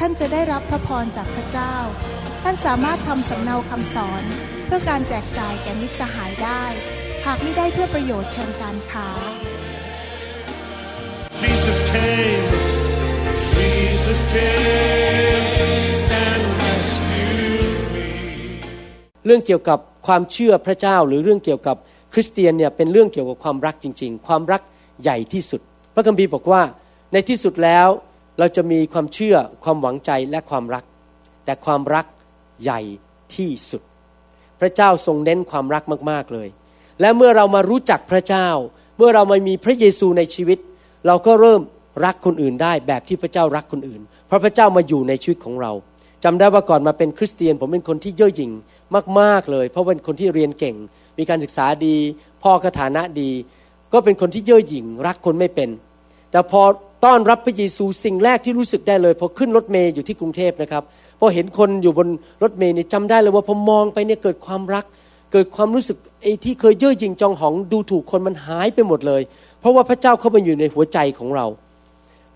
[0.00, 1.74] ท่านจะได้รับพระพรจากพระเจ้า
[2.42, 4.24] ท่านสามารถทำสำเนาคำสอน
[4.66, 6.64] เพื่อการแจกจ่ายแก่มิตรสหายได้
[7.26, 9.08] หากไม่ได้เพื่อประโยชน์เชิงการค้า
[11.40, 12.48] Jesus came,
[13.54, 18.06] Jesus came and rescued me.
[19.26, 21.76] เรื่องเกี่ยวกับความเชื่อพระเจ้าหรือเรื่องเกี่ยวกับ
[22.12, 24.62] คริสเตียนเนี่ยเป็นเรื่องเกี่ยวกับความรักจริง ๆ ความรัก
[25.02, 25.60] ใหญ่ที่สุด
[25.94, 26.62] พระคัมภีร์บอกว่า
[27.12, 27.88] ในที่สุดแล้ว
[28.38, 30.84] เราจะมีความเชื่อความหวังใจและความรัก
[31.44, 32.06] แต่ความรัก
[32.62, 32.80] ใหญ่
[33.34, 33.82] ที่สุด
[34.60, 36.48] พระเจ้าทรงเน้นความรักมาก ๆเลย
[37.00, 38.48] และเมื่อเรามารู้จักพระเจ้า
[38.98, 40.58] เมื่อเรามามีพระเยซูในชีวิต
[41.06, 41.62] เราก็เริ่ม
[42.04, 45.72] รักคนอื่นได้แบบที่พระเจ้ารักคนอื่น เพราะพระเจ้ามาอยู่ในชีวิตของเรา
[46.24, 48.50] จำได้ว่าก่อนมาเป็นคริสเตียน ผมเป็นคนที่เย่อหยิ่ง
[49.20, 50.76] มากๆเลย เพราะเป็นคนที่เรียนเก่ง
[51.18, 51.96] มีการศึกษาดี
[52.42, 53.30] พ่อก็ฐานะดี
[53.92, 55.70] ก็เป็นคนที่เย่อหยิ่งรักคนไม่เป็น
[56.30, 56.62] แต่พอ
[57.04, 60.82] ต้อนรับพระเยซูสิ่งแรกที่รู้สึกได้เลยพอขึ้นรถเมย์อยู่ที่กรุงเทพนะครับ
[61.20, 62.08] พอเห็นคนอยู่บน
[62.42, 64.84] รถเมย์นี่จำได้เลยว่าพอมองไปเนี่ยเกิดความรัก
[65.32, 69.22] เกิดความรู้สึกไอ้ที่เคยเย่อหยิ่งจองหองดูถูกคนมันหายไปหมดเลย
[69.60, 71.46] เพราะว่าพระเจ้าเข้ามาอยู่ในหัวใจของเรา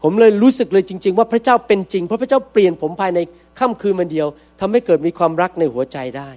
[0.02, 3.18] ผมเลยรู้สึกเลยจริง ๆ ว่าพระเจ้าเป็นจริง เพราะพระเจ้าเปลี่ยนผมภายใน
[3.58, 4.26] ค่ำคืนมันเดียว
[4.60, 6.30] ทำให้เกิดมีความรักในหัวใจได้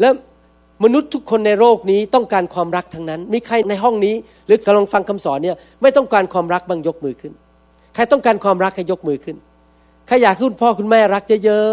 [0.00, 0.08] และ
[0.84, 4.14] มนุษย์ทุกคนในโลกนี้ต้องการความรักทั้งนั้น มีใครในห้องนี้
[4.46, 7.32] หรือกำลังฟังคำสอนเนี่ยไม่ต้องการความรักบางยกมือขึ้น
[7.94, 9.36] ใครต้องการความรักให้ยกมือขึ้น
[10.06, 11.70] ใครอยากให้คุณพ่อคุณแม่รักเยอะ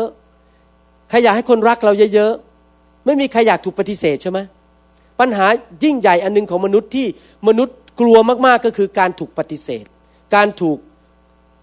[0.53, 4.39] ๆ ใครอยากให้คนรักเราเยอะๆ ไม่มีใครอยากถูกปฏิเสธใช่ไหม
[5.19, 5.45] ปัญหา
[5.83, 7.07] ยิ่งใหญ่อันหนึงของมนุษย์ที่
[7.47, 9.85] มนุษย์กลัวมากๆก็คือการถูกปฏิเสธ
[10.35, 10.77] การถูก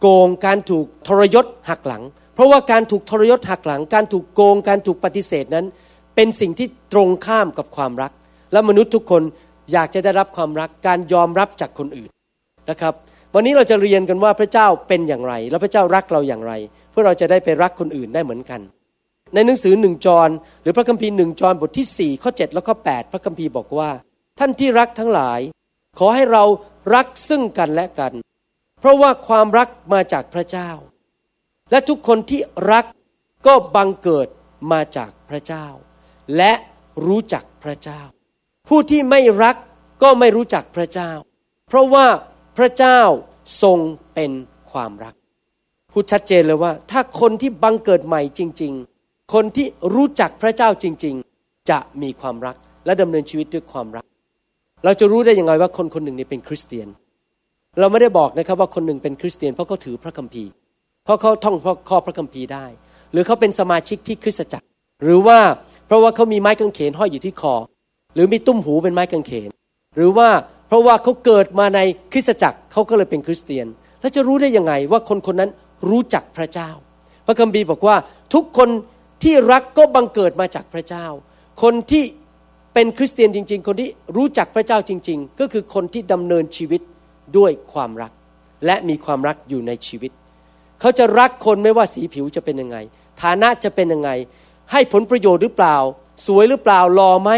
[0.01, 2.03] โกง การถูกทรยศหักหลัง
[2.35, 5.67] เพราะว่าการถูกทรยศหักหลัง การถูกโกง การถูกปฏิเสธนั้น
[6.15, 8.13] เป็นสิ่งที่ตรงข้ามกับความรัก
[8.53, 9.23] และมนุษย์ทุกคน
[9.73, 12.11] อยากจะได้รับความรักการยอมรับจากคนอื่น
[12.71, 12.95] นะครับ
[13.35, 16.53] วันนี้เราจะเรียนกันว่าพระเจ้าเป็นอย่างไร และพระเจ้ารักเราอย่างไร
[16.91, 18.61] เพื่อเราจะได้ไปรักคนอื่นได้เหมือนกัน
[19.35, 20.31] ในหนังสือหนึ่งจอห์น
[20.63, 23.91] หรือพระคัมภีร์หนึ่งจอนบทที่ 4 ข้อ 7 และข้อ 8 พระคัมภีร์บอกว่า
[24.39, 25.41] ท่านที่รักทั้งหลาย
[25.99, 26.45] ขอให้เรา
[26.95, 28.13] รักซึ่งกันและกัน
[28.81, 30.71] เพราะว่าความรักมาจากพระเจ้า
[31.71, 32.41] และทุกคนที่
[32.73, 32.85] รัก
[33.47, 34.29] ก็บังเกิด
[34.73, 35.67] มาจากพระเจ้า
[36.37, 36.53] และ
[37.07, 38.01] รู้จักพระเจ้า
[38.69, 39.57] ผู้ที่ไม่รัก
[40.03, 41.11] ก็ไม่รู้จักพระเจ้า
[41.69, 42.07] เพราะว่า
[42.57, 43.01] พระเจ้า
[43.63, 43.79] ทรง
[44.15, 44.33] เป็น
[44.73, 45.15] ความรัก
[45.93, 52.57] พูดชัดเจนเลยว่า ถ้าคนที่บังเกิดใหม่จริง ๆ คนที่รู้จักพระเจ้าจริง ๆ จะมีความรัก
[52.87, 54.05] และดำเนินชีวิตด้วยความรัก
[54.85, 56.89] เราจะรู้ได้อยังไงว่าคนคนหนึ่งนี่เป็นคริสเตียน
[57.81, 60.51] เราไม่ได้บอกนะครับว่าคนหนึ่งเป็นคริสเตียนเพราะเขาถือพระคัมภีร์
[61.05, 61.57] เพราะเขาท่อง
[61.89, 62.67] ข้อพระคัมภีร์ได้
[63.13, 64.67] หรือเขาเป็นสมาชิกที่คริสตจักร
[65.03, 65.39] หรือว่า
[65.87, 67.55] เพราะว่าเขามีไม้กางเขนห้อยอยู่ที่คอ
[68.15, 69.49] หรือมีตุ้มหูเป็นไม้กางเขน
[69.97, 70.29] หรือว่า
[70.69, 71.81] เพราะว่าเขาเกิดมาใน
[72.13, 73.67] คริสตจักรเขาก็เลยเป็นคริสเตียน
[74.01, 75.51] แล้วจะรู้ได้ยังไงว่าคนคนนั้น
[75.89, 76.71] รู้จักพระเจ้า
[77.27, 77.97] พระคัมภีร์บอกว่า
[78.35, 78.69] ทุกคน
[79.23, 81.07] ที่รักก็บังเกิดมาจากพระเจ้า
[81.63, 82.05] คนที่
[82.75, 86.81] เป็นคริสเตียนจริง ๆ คนที่รู้จักพระเจ้าจริง ๆ ก็คือคนที่ดำเนินชีวิต
[87.37, 88.13] ด้วยความรัก
[88.67, 90.11] และมีความรักอยู่ในชีวิต
[90.81, 92.77] เขาจะรักคนไม่ว่าสีผิวจะเป็นยังไง
[93.23, 94.11] ฐานะจะเป็นยังไง
[94.73, 95.77] ให้ผลประโยชน์หรือเปล่า
[96.27, 97.31] สวยหรือเปล่าหล่อไหม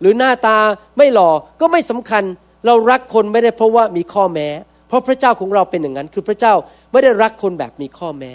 [0.00, 0.58] หรือหน้าตา
[0.98, 1.30] ไม่หล่อ
[1.60, 2.24] ก็ไม่สำคัญ
[2.66, 4.48] เรารักคนไม่ได้เพราะว่ามีข้อแม้
[4.88, 6.54] เพราะพระเจ้าของเราเป็นอย่างนั้น คือพระเจ้า
[6.92, 8.32] ไม่ได้รักคนแบบมีข้อแม้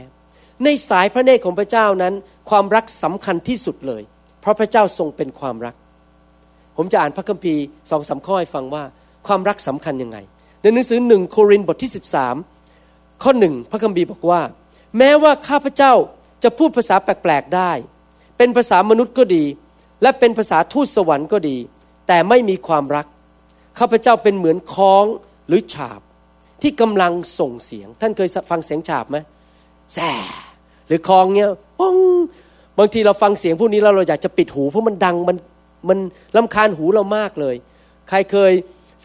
[0.63, 2.13] ในสายพระเนตรของพระเจ้านั้น
[2.49, 4.01] ความรักสำคัญที่สุดเลย
[4.41, 5.75] เพราะพระเจ้าทรงเป็นความรัก
[6.77, 8.83] ผมจะอ่านพระคัมภีร์สองสาข้อให้ฟังว่า
[9.27, 10.17] ความรักสำคัญยังไง
[10.61, 11.91] ในหนังสือหนึ่งโครินธ์บทที่
[12.55, 14.41] 13 ข้อหนึ่งพระคัมภีร์บอกว่า
[14.97, 15.93] แม้ว่าข้าพเจ้า
[16.43, 17.71] จะพูดภาษาแปลกๆได้
[18.43, 19.43] เป็นภาษามนุษย์ก็ดี
[20.01, 21.57] และเป็นภาษาทูตสวรรค์ก็ดี
[22.07, 23.05] แต่ไม่มีความรัก
[23.79, 25.05] ข้าพเจ้าเป็นเหมือนค้อง
[25.47, 26.01] หรือฉาบ
[26.61, 29.17] ที่กำลังส่งเสียง ท่านเคยฟังเสียงฉาบไหม
[29.93, 30.09] แซ่
[30.87, 31.95] หรือคลองเงี้ยป้อง
[32.79, 35.37] บางทีเราฟังเสียงพวกนี้แล้วเราอยากจะปิดหูเพราะมันดังมัน
[35.89, 35.99] มัน
[36.35, 37.55] ลำคาญหูเรามากเลย
[38.09, 38.51] ใครเคย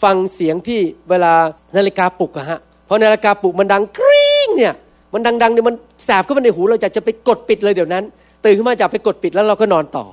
[0.02, 0.80] ฟังเสียงที่
[1.10, 1.32] เวลา
[1.76, 2.58] นาฬิกาปลุกอะฮะ
[2.88, 4.74] พอนาฬิกาปลุกมันดังกริ๊งเนี่ย
[5.14, 5.74] มันดังๆเนี่ยมัน
[6.04, 8.04] แสบเข้ามาในหูเราอยากจะไปกดปิดเลยเดี๋ยวนั้น
[8.44, 10.06] ตื่นขึ้นมาจะไปกดปิดแล้วเราก็นอนต่อ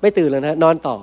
[0.00, 0.96] ไม่ตื่นเลยนะนอนต่อ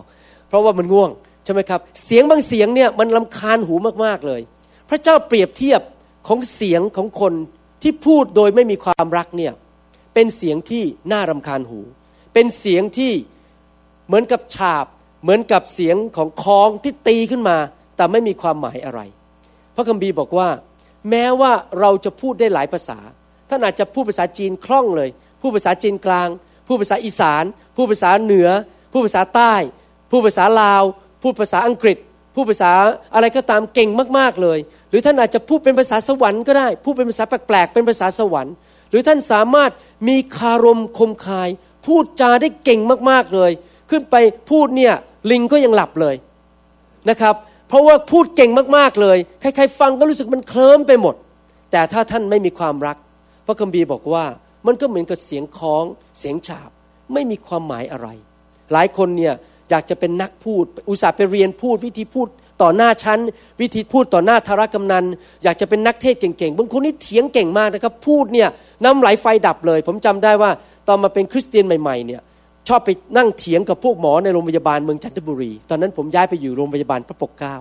[0.48, 1.12] เพราะว่ามันง่วง
[1.44, 4.42] ใช่ไหมครับ เสียงบางเสียงเนี่ยมันลำคาญหูมากๆเลย
[4.90, 5.82] พระเจ้าเปรียบเทียบ
[6.28, 7.34] ของเสียงของคน
[7.82, 9.54] ที่พูดโดยไม่มีความรักเนี่ย
[10.14, 11.80] เป็นเสียงที่น่ารำคาญหู
[12.34, 13.12] เป็นเสียงที่
[14.08, 14.86] เหมือนกับฉาบ
[15.24, 17.58] เหมือนกับเสียงของคองที่ตีขึ้นมา
[17.96, 19.02] แต่ไม่มีความหมายอะไร
[19.76, 20.50] พระคัมภีร์บอกว่า
[21.10, 23.00] แม้ว่าเราจะพูดได้หลายภาษา
[23.50, 25.10] ท่านอาจจะพูดภาษาจีนคล่องเลย
[25.42, 26.28] พูดภาษาจีนกลาง
[26.68, 27.44] พูดภาษาอีสาน
[27.76, 28.50] พูดภาษาเหนือ
[28.92, 29.54] พูดภาษาใต้
[30.12, 30.84] พูดภาษาลาว
[31.22, 31.98] พูดภาษาอังกฤษ
[32.36, 32.72] พูดภาษา
[33.14, 34.60] อะไรก็ตามเก่งมากๆเลย
[34.90, 38.54] หรือท่านอาจจะพูดเป็นภาษาสวรรค์ก็ได้ พูดเป็นภาษาแปลกๆเป็นภาษาสวรรค์
[38.90, 39.72] หรือท่านสามารถ
[40.08, 41.50] มีคารมคมคาย
[41.86, 42.80] พูดจาได้เก่ง
[43.10, 43.52] มากๆเลย
[43.90, 44.16] ขึ้นไป
[44.50, 44.94] พูดเนี่ย
[45.32, 46.16] ลิงก็ยังหลับเลย
[47.10, 47.36] นะครับ
[47.68, 51.16] เพราะว่าพูดเก่งมากๆเลย ใครๆฟังก็รู้สึกมันเคลิ้มไปหมด
[51.72, 52.98] แต่ถ้าท่านไม่มีความรัก
[53.46, 54.26] พระคัมภีร์บอกว่า
[54.68, 55.84] มันก็เหมือนกับเสียงคล้อง
[56.20, 56.70] เสียงฉาบ
[57.14, 58.08] ไม่มีความหมายอะไร
[58.74, 59.34] หลายคนเนี่ย
[59.70, 62.28] อยากจะเป็นนักพูด อุตส่าห์ไปเรียนพูดวิธีพูด
[62.62, 63.20] ต่อหน้าชั้น
[63.62, 65.06] วิธีพูดต่อหน้าธารกำนัน
[65.44, 68.50] อยากจะเป็นนักเทศเก่งๆบางคนนี่เถียงเก่งมากนะครับ พูดเนี่ย
[68.84, 70.52] น้ำไหลไฟดับเลย ผมจำได้ว่า
[70.88, 72.22] ตอนมาเป็นคริสเตียนใหม่ๆเนี่ย
[72.68, 77.56] ชอบไปนั่งเถียงกับพวกหมอในโรงพยาบาลเมืองจันทบุรี ตอนนั้นผมย้ายไปอยู่โรงพยาบาลพระปกเกล้า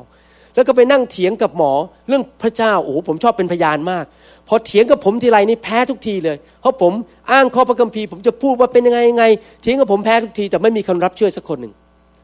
[0.54, 1.72] แล้วก็ไปนั่งเถียงกับหมอ
[2.08, 4.04] เรื่องพระเจ้าโอ้โหผมชอบเป็นพยานมาก
[4.48, 6.92] พอเถียงกับผมทีไรนี่แพ้ทุกทีเลย เพราะผม
[7.30, 9.24] อ้างข้อพระคัมภีร์ผมจะพูดว่าเป็นยังไงยังไง
[9.62, 11.72] เถียงกับผมแพ้ทุกทีแต่ไม่มีคนรับเชื่อสักคนหนึ่ง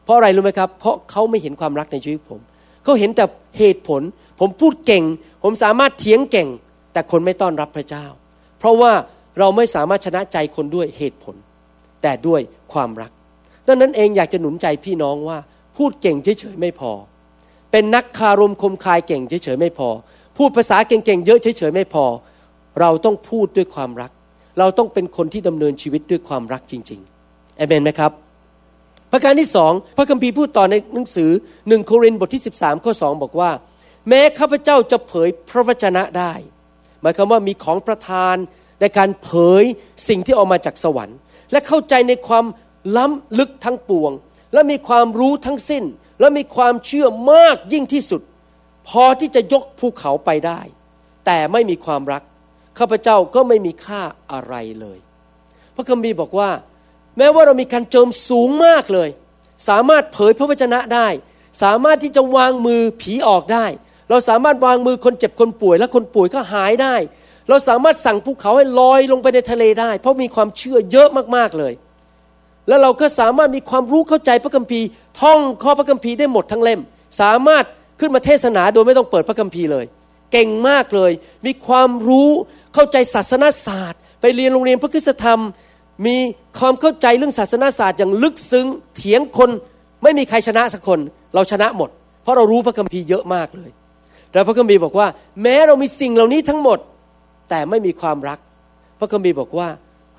[0.03, 2.39] เพราะอะไรรู้ไหมครับ เพราะเขาไม่เห็นความรักในชีวิตผม
[2.83, 3.25] เขาเห็นแต่
[3.59, 4.01] เหตุผล
[4.39, 5.03] ผมพูดเก่ง
[5.43, 6.47] ผมสามารถเถียงเก่ง
[6.93, 8.05] แต่คนไม่ต้อนรับพระเจ้า
[8.59, 8.91] เพราะว่า
[9.39, 11.35] เราไม่สามารถชนะใจคนด้วยเหตุผล
[12.01, 12.41] แต่ด้วย
[12.73, 13.11] ความรัก
[13.67, 15.37] ดังนั้นเองอยากจะหนุนใจพี่น้องว่า
[15.77, 16.91] พูดเก่งเฉยๆไม่พอ
[17.71, 19.89] เป็นนักคารมคมคายเก่งเฉยๆไม่พอ
[20.37, 22.05] พูดภาษาเก่งๆ เยอะเฉยๆไม่พอ
[22.79, 24.11] เราต้องพูดด้วยความรัก
[24.59, 28.11] เราต้องเป็นคนที่ดำเนินชีวิตด้วยความรักจริงๆเอเมนไหมครับ
[29.11, 31.31] ประการที่สองพระคัมภีร์พูดต่อในหนังสือ
[31.67, 33.51] หนึ่งโครินธ์บทที่ 13 ข้อ 2 บอกว่า
[34.09, 36.33] แม้ข้าพเจ้าจะเผยพระวจนะได้
[37.01, 38.35] หมายความว่ามีของประทาน
[38.81, 39.29] ในการเผ
[39.61, 39.63] ย
[40.07, 41.17] สิ่งที่ออกมาจากสวรรค์
[41.51, 42.45] และเข้าใจในความ
[42.97, 44.11] ล้ำลึกทั้งปวง
[44.53, 45.83] และมีความรู้ทั้งสิ้น
[46.19, 48.21] และมีความเชื่อมากยิ่งที่สุด
[48.87, 50.59] พอที่จะยกภูเขาไปได้
[51.25, 52.23] แต่ไม่มีความรัก
[52.77, 54.01] ข้าพเจ้าก็ไม่มีค่า
[54.31, 54.99] อะไรเลย
[55.75, 56.49] พระคัมภีร์บอกว่า
[57.17, 59.09] แม้ว่าเรามีการเจิมสูงมากเลย
[59.69, 61.07] สามารถเผยพระวจนะได้
[61.63, 63.65] สามารถที่จะวางมือผีออกได้
[64.09, 66.95] เราสามารถวางมือคนเจ็บคนป่วย และคนป่วยก็หายได้
[67.49, 71.73] เราสามารถสั่งภูเขาให้ลอยลงไปในทะเลได้ เพราะมีความเชื่อเยอะมากๆเลย
[72.67, 74.87] แล้วเราก็สามารถมีความรู้เข้าใจพระคัมภีร์
[75.21, 76.79] ท่องข้อพระคัมภีร์ได้หมดทั้งเล่ม
[77.21, 77.65] สามารถ
[78.01, 79.85] ขึ้นมาเทศนาโดยไม่ต้องเปิดพระคัมภีร์เลย
[80.31, 81.11] เก่งมากเลย
[81.45, 82.29] มีความรู้
[82.73, 85.39] เข้าใจศาสนาศาสตร์ ไปเรียนโรงเรียนพระคุณธรรม
[86.05, 86.17] มี
[86.59, 89.49] ความเข้าใจเรื่องศาสนาศาสตร์อย่างลึกซึ้งเถียงคน
[90.03, 90.99] ไม่มีใครชนะสักคน
[91.35, 91.89] เราชนะหมด
[92.23, 93.69] เพราะเรารู้พระคัมภีร์เยอะมากเลย
[94.33, 95.07] แล้วพระคัมภีร์บอกว่า
[95.41, 96.79] แม้เรามีสิ่งเหล่านี้ทั้งหมด
[97.49, 98.39] แต่ไม่มีความรัก
[98.99, 99.67] พระคัมภีร์บอกว่า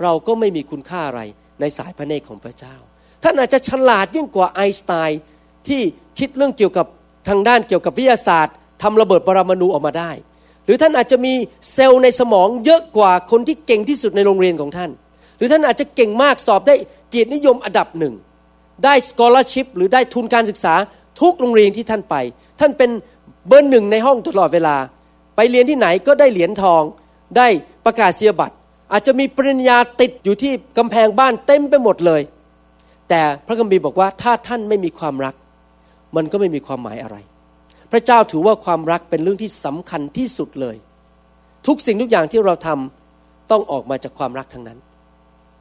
[0.02, 1.20] เราก็ไม่มีคุณค่าอะไร
[1.61, 2.75] ในสายพระเนตรของพระเจ้า
[3.23, 5.20] ท่านอาจจะฉลาดยิ่งกว่าไอน์สไตน์
[5.69, 5.81] ที่
[6.19, 6.87] คิดเรื่องเกี่ยวกับ
[7.28, 10.10] ทางด้านเกี่ยวกับวิทยาศาสตร์ทำระเบิดปรมาณูออกมาได้
[10.64, 11.34] หรือท่านอาจจะมี
[11.72, 14.90] เซลล์ในสมองเยอะกว่าคนที่เก่งที่สุดในโรงเรียนของท่าน
[15.38, 16.74] หรือท่านอาจจะเก่งมากสอบได้
[17.08, 18.14] เกียรตินิยมอันดับหนึ่ง
[18.84, 20.74] ได้สกอร์ชิพหรือได้ทุนการศึกษา
[21.20, 22.14] ทุกโรงเรียนที่ท่านไป
[22.60, 22.90] ท่านเป็น
[23.48, 24.76] เบอร์หนึ่งในห้องตลอดเวลา
[25.36, 26.82] ไปเรียนที่ไหนก็ได้เหรียญทอง
[27.36, 27.48] ได้
[27.84, 28.54] ประกาศเสียบัตร
[28.92, 32.22] อาจจะมีปริญญาติดอยู่ที่กำแพงบ้านเต็มไปหมดเลย
[33.08, 35.34] แต่พระคัมภีร์บอกว่าถ้าท่านไม่มีความรัก
[36.16, 37.16] มันก็ไม่มีความหมายอะไร
[37.92, 40.76] พระเจ้าถือว่าความรักเป็นเรื่องที่สำคัญที่สุดเลย
[41.66, 44.78] ทุกสิ่งทุกอย่างที่เราทำต้องออกมาจากความรักทั้งนั้น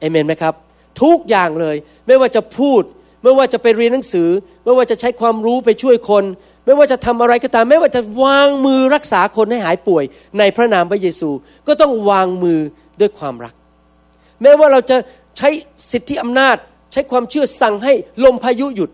[0.00, 0.54] เอเมนไหมครับ
[1.02, 2.82] ทุกอย่างเลยไม่ว่าจะพูด
[3.22, 4.28] ไม่ว่าจะไปเรียนหนังสือ
[4.64, 6.24] ไม่ว่าจะใช้ความรู้ไปช่วยคน
[6.64, 10.04] ไม่ว่าจะทำอะไรก็ตาม ไม่ว่าจะวางมือรักษาคนให้หายป่วย
[10.38, 11.30] ในพระนามพระเยซู
[11.66, 12.58] ก็ต้องวางมือ
[13.00, 13.54] ด้วยความรัก
[14.42, 14.96] แม้ว่าเราจะ
[15.38, 15.48] ใช้
[15.90, 16.56] สิทธิอำนาจ
[16.92, 17.92] ใช้ความเชื่อสั่งให้
[18.24, 18.90] ลมพายุหยุด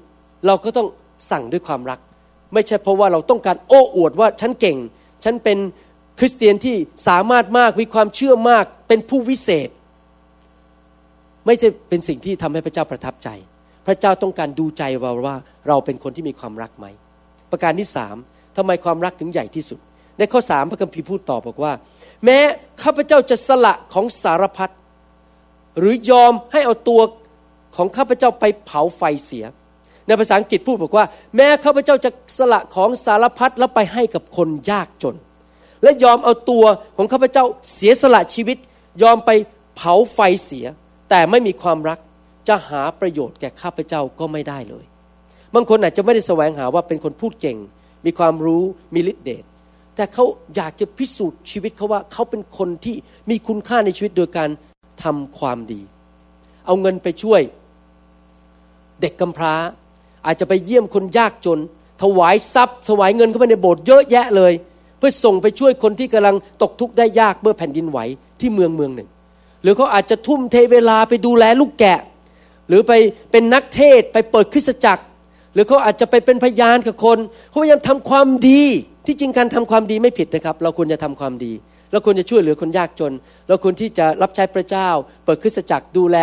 [0.46, 0.88] เราก็ต้อง
[1.30, 1.98] สั่งด้วยความรัก
[2.54, 4.76] ไม่ใช่เพราะว่าเราต้องการโอ้อวดว่าฉันเก่ง
[5.24, 5.58] ฉันเป็น
[6.18, 6.76] คริสเตียนที่
[7.08, 9.68] สามารถมากมีความเชื่อมากเป็นผู้วิเศษ
[11.46, 13.28] ไม่ใช่เป็นสิ่งที่ทำให้พระเจ้าประทับใจ
[13.86, 15.36] พระเจ้าต้องการดูใจเราว่า
[15.68, 16.86] เราเป็นคนที่มีความรักไหม
[17.50, 18.16] ประการที่สาม
[18.56, 19.78] ทำไมความรักถึงใหญ่ที่สุด
[20.18, 21.72] ในข้อสามพระคัมภีร์พูดต่อบอกว่า
[22.24, 22.38] แม้
[22.82, 24.70] ข้าพเจ้าจะสละของสารพัด
[25.78, 27.00] หรือยอมให้เอาตัว
[27.76, 29.44] ของข้าพเจ้าไปเผาไฟเสีย
[30.08, 35.16] ในภาษาอังกฤษพูดบอกว่า แม้ข้าพเจ้าจะสละของสารพัดแล้วไปให้กับคนยากจน
[35.82, 36.64] และยอมเอาตัว
[36.96, 38.58] ของข้าพเจ้าเสียสละชีวิต
[39.02, 39.30] ยอมไป
[39.76, 40.66] เผาไฟเสีย
[41.10, 41.98] แต่ไม่มีความรัก
[42.48, 44.84] จะหาประโยชน์แก่ข้าพเจ้าก็ไม่ได้เลย
[45.54, 47.58] บางคนอาจจะไม่ได้แสวงหาว่าเป็นคนพูดเก่ง
[48.06, 48.62] มีความรู้
[48.94, 49.44] มีฤทธิเดช
[49.96, 50.24] แต่เขา
[50.56, 52.96] อยากจะพิสูจน์ชีวิตเขาว่าเขาเป็นคนที่
[53.30, 54.50] มีคุณค่าในชีวิตโดยการ
[55.02, 55.80] ทำความดี
[56.66, 57.40] เอาเงินไปช่วย
[59.00, 59.54] เด็กกำพร้า
[60.26, 61.58] อาจจะไปเยี่ยมคนยากจน
[62.02, 64.52] ถวายทรัพย์ ถวายเงินเข้าไปในโบสถ์เยอะแยะเลย
[64.98, 67.98] เพื่อส่งไปช่วยคนที่กำลังตกทุกข์ได้ยากเมื่อแผ่นดินไหว
[68.40, 69.08] ที่เมืองเมืองหนึ่ง
[69.62, 72.00] หรือเขาอาจจะทุ่มเทเวลาไปดูแลลูกแกะ
[72.68, 72.92] หรือไป
[73.32, 75.04] เป็นนักเทศไปเปิดคริสตจักร
[75.54, 77.18] หรือเขาอาจจะไปเป็นพยานกับคน
[77.50, 78.62] เขาพยายามทำความดี
[79.06, 81.52] ที่จริงการทำความดีไม่ผิดนะครับ เราควรจะทำความดี
[81.92, 83.12] เราควรจะช่วยเหลือคนยากจน
[83.48, 84.88] เราควรที่จะรับใช้พระเจ้า
[85.24, 86.16] เปิดคริสตจักรดูแล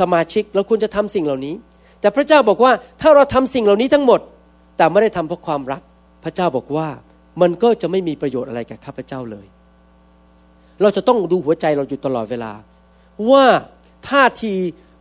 [0.00, 1.54] สมาชิก เราควรจะทำสิ่งเหล่านี้
[2.00, 4.20] แต่พระเจ้าบอกว่าถ้าเราทำสิ่งเหล่านี้ทั้งหมด
[4.76, 5.82] แต่ไม่ได้ทำเพราะความรัก
[6.24, 6.88] พระเจ้าบอกว่า
[7.40, 9.46] มันก็จะไม่มีประโยชน์อะไรกับข้าพเจ้าเลย
[10.82, 12.52] เราจะต้องดูหัวใจเราอยู่ตลอดเวลา
[13.30, 13.44] ว่า
[14.08, 14.54] ท่าที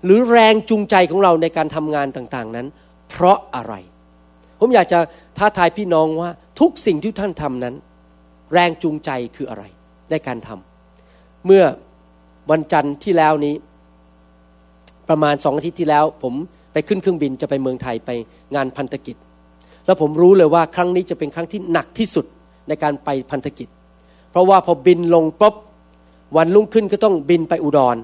[0.05, 2.67] หรือแรงจูงใจของเราในการทำงานต่างๆนั้น
[3.09, 3.73] เพราะอะไร
[4.59, 4.99] ผมอยากจะ
[5.37, 6.29] ท้าทายพี่น้องว่า
[6.59, 7.75] ทุกสิ่งที่ท่านทำนั้น
[8.53, 9.63] แรงจูงใจคืออะไร
[10.11, 11.63] ในการทำเมื่อ
[12.51, 13.55] วันจันทร์ที่แล้วนี้
[15.09, 16.33] ประมาณสองอาทิตย์ที่แล้ว ผม
[16.73, 18.09] ไปขึ้นเครื่องบินจะไปเมืองไทยไป
[18.55, 19.15] งานพันธกิจ
[19.85, 22.25] แล้วผมรู้เลยว่าครั้งนี้จะเป็นครั้งที่หนักที่สุด
[22.67, 23.67] ในการไปพันธกิจ
[24.31, 25.55] เพราะว่าพอบินลงปุ๊บ
[26.37, 27.97] วันรุ่งขึ้นก็ต้องบินไปอุดร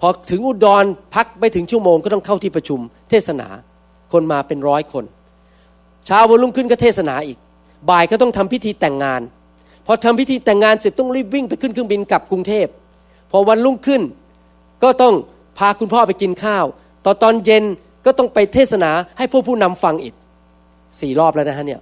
[0.00, 0.84] พอถึงอุดร
[1.14, 2.80] พักไปถึงชั่วโมงก็ต้องเข้าที่ประชุม
[3.10, 3.48] เทศนา
[4.12, 5.04] คนมาเป็นร้อยคน
[6.06, 7.38] เช้าวันรุ่งขึ้นก็เทศนาอีก
[7.90, 9.20] บ่ายก็ต้องทำพิธีแต่งงาน
[9.86, 12.66] พอทำพิธีแต่งงานเสร็จต้องรีบวิ่งไปขึ้นเครื่องบินกลับกรุงเทพ
[13.30, 14.02] พอวันรุ่งขึ้น
[14.82, 15.14] ก็ต้อง
[15.58, 16.64] พาคุณพ่อไปกินข้าว
[17.04, 17.64] ต่อตอนเย็น
[18.04, 20.14] ก็ต้องไปเทศนาให้พวกผู้นำฟังอีก
[21.00, 21.80] สี่รอบแล้วนะฮะเนี่ย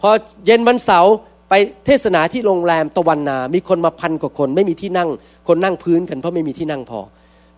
[0.00, 0.08] พอ
[0.46, 1.14] เย็นวันเสาร์
[1.48, 1.54] ไป
[1.86, 5.08] เทศนาที่โรงแรมตะวันนา มีคนมาพันกว่าคน ไม่มีที่นั่ง
[5.48, 7.00] คนนั่งพื้นกันเพราะไม่มีที่นั่งพอ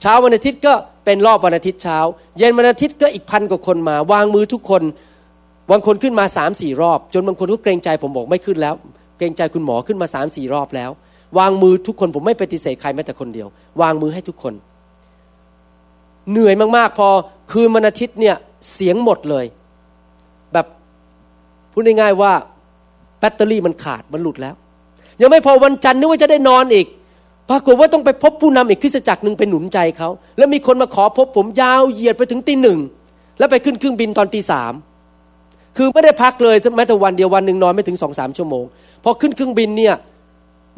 [0.01, 0.73] เช้าวันอาทิตย์ก็
[1.05, 1.99] เป็นรอบวันอาทิตย์เช้า
[2.39, 4.83] เย็นวันอาทิตย์ก็อีกพันกว่าคนมา วางมือทุกคน
[5.71, 8.75] บางคนขึ้นมาสามสี่รอบ จนบางคนก็เกรงใจผมบอกไม่ขึ้นแล้ว
[9.19, 10.91] เกรงใจคุณหมอขึ้นมาสามสี่รอบแล้ว
[11.39, 13.49] วางมือทุกคนผมไม่ปฏิเสธใครแม้แต่คนเดียว
[13.83, 14.55] วางมือให้ทุกคน
[16.31, 17.09] เหนื่อยมากๆ พอ
[17.53, 18.37] คืนวันอาทิตย์เนี่ย
[18.73, 19.45] เสียงหมดเลย
[20.53, 20.67] แบบ
[21.73, 22.33] พูดง่ายๆว่า
[23.19, 24.55] แบตเตอรี่มันขาดมันหลุดแล้ว
[25.21, 26.87] ยังไม่พอวันจันทร์นึกว่าจะได้นอนอีก
[27.51, 32.79] ปรากฏว่าต้องไปพบผู้นำอีกคริสตจักรหนึ่งไปหนุนใจเขา แล้วมีคนมาขอพบผมยาวเหยียดไปถึงตีหนึ่ง
[33.39, 34.73] แล้วไปขึ้นเครื่องบินตอนตีสาม
[35.77, 38.65] คือไม่ได้พักเลยแม้แต่วันเดียววันหนึ่งนอนไม่ถึงสองสามชั่วโมง
[39.05, 39.95] พอขึ้นเครื่องบินเนี่ย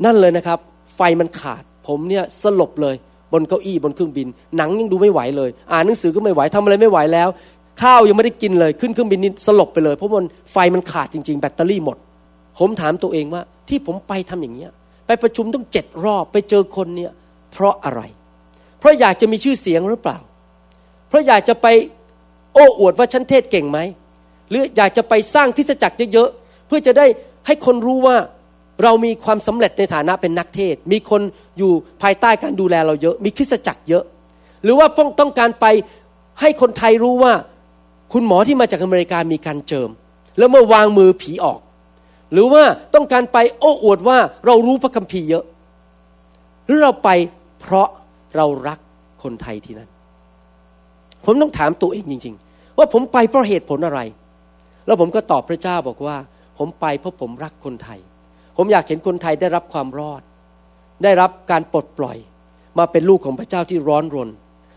[0.05, 0.59] นั่นเลยนะครับ
[0.97, 2.95] ไฟมันขาด ผมเนี่ยสลบเลย
[3.33, 7.29] บนเก้าอี้บนเครื่องบิน หนังยังดูไม่ไหวเลย อ่านหนังสือก็ไม่ไหวทำอะไรไม่ไหวแล้ว
[7.83, 11.97] ข้าวยังไม่ได้กินเลยขึ้นเครื่องบินนี่สลบไปเลย เพราะมันไฟมันขาดจริง ๆ แบตเตอรี่หมด
[12.59, 14.71] ผมถามตัวเองว่า ที่ผมไปทำอย่างเงี้ย
[15.07, 17.13] ไปประชุมต้องเจ็ดรอบไปเจอคนเนี่ย
[17.53, 18.01] เพราะอะไร
[18.79, 20.19] เพราะอยากจะมีชื่อเสียงหรือเปล่า
[21.09, 21.67] เพราะอยากจะไป
[22.55, 23.79] โอ้อวดว่าฉันเทศเก่งไหม
[24.51, 27.07] หรืออยากจะไปสร้างคริสตจักรเยอะๆเพื่อจะได้
[27.47, 28.17] ให้คนรู้ว่า
[28.83, 31.23] เรามีความสำเร็จในฐานะเป็นนักเทศ มีคน
[31.59, 34.05] อยู่ภายใต้การดูแลเราเยอะ มีคริสตจักรเยอะ
[34.63, 34.87] หรือว่า
[35.21, 35.67] ต้องการไป
[36.41, 37.33] ให้คนไทยรู้ว่า
[38.13, 39.91] คุณหมอที่มาจากอเมริกามีการเจิม
[40.39, 41.61] แล้วเมื่อวางมือผีออก
[42.33, 42.63] หรือว่า
[42.95, 45.45] ต้องการไปโอ้อวดว่าเรารู้พระคัมภีร์เยอะ
[46.67, 47.09] หรือเราไป
[47.61, 47.89] เพราะ
[48.37, 48.79] เรารัก
[49.23, 49.91] คนไทยที่นั่น
[51.25, 54.01] ผมต้องถามตัวเองจริง ๆ ว่าผมไปเพราะเหตุผลอะไร
[54.87, 56.17] แล้วผมก็ตอบพระเจ้าบอกว่า
[56.59, 57.99] ผมไปเพราะผมรักคนไทย
[58.57, 60.23] ผมอยากเห็นคนไทยได้รับความรอด
[61.03, 62.17] ได้รับการปลดปล่อย
[62.79, 64.29] มาเป็นลูกของพระเจ้าที่ร้อนรน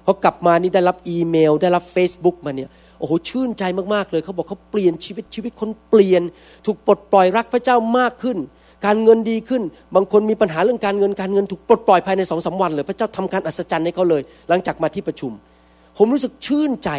[0.05, 2.69] พอกลับมานี่ได้รับอีเมล ได้รับ Facebook มาเนี่ย
[2.99, 6.21] โอ้โหชื่นใจมากๆเลยเขาบอกเขาเปลี่ยนชีวิตชีวิตคนเปลี่ยน
[6.65, 8.37] ถูกปลดปล่อยรักพระเจ้ามากขึ้น
[8.85, 9.63] การเงินดีขึ้น
[9.95, 15.31] บางคนมีปัญหาเรื่องการเงินการเงินถูกปลดปล่อยภายในสองสาวันเลย พระเจ้าทำการอัศจรรย์ให้เขาเลย หลังจากมาที่ประชุม
[15.97, 16.89] ผมรู้สึกชื่นใจ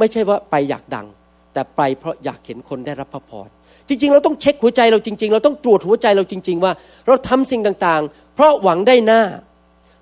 [0.00, 1.06] ไม่ใช่ว่าไปอยากดัง
[1.52, 3.48] แต่ไปเพราะอยากเห็นคนได้รับพระพร
[3.88, 6.72] จริง ๆ เราต้องเช็คหัวใจเราจริง ๆ เราต้องตรวจหัวใจเราจริง ๆ ว่า
[7.06, 9.22] เราทำสิ่งต่างๆ เพราะหวังได้หน้า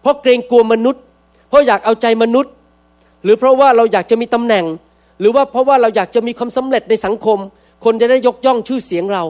[0.03, 1.03] เพราะเกรงกลัวมนุษย์
[1.49, 2.53] เพราะอยากเอาใจมนุษย์
[3.25, 4.65] หรือเพราะว่าเราอยากจะมีตำแหน่ง
[5.21, 7.39] หรือว่าเพราะว่าเราอยากจะมีความสำเร็จในสังคม
[7.85, 9.23] คนจะได้ยกย่องชื่อเสียงเรา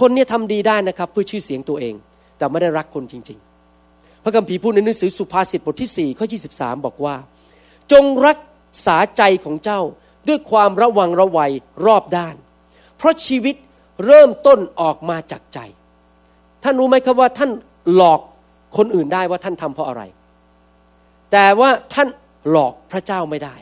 [0.00, 1.94] คนนี้ทำดีได้นะครับ เพื่อชื่อเสียงตัวเอง
[2.38, 3.38] แต่ไม่ได้รักคนจริง
[3.82, 7.16] ๆ พระคัมภีร์พูดในหนังสือสุภาษิตบทที่4ข้อ23 บอกว่า
[7.92, 8.38] จงรัก
[8.86, 9.80] ษาใจของเจ้า
[10.28, 11.52] ด้วยความระวังระวัย
[11.86, 12.34] รอบด้าน
[12.98, 13.54] เพราะชีวิต
[14.04, 15.58] เริ่มต้นออกมาจากใจ
[16.62, 17.50] ท่านรู้ไหมครับว่าท่าน
[17.94, 18.20] หลอก
[18.76, 20.02] คนอื่นได้ว่าท่านทำเพราะอะไร
[21.32, 22.08] แต่ว่าท่าน
[22.50, 23.54] หลอกพระเจ้าไม่ได้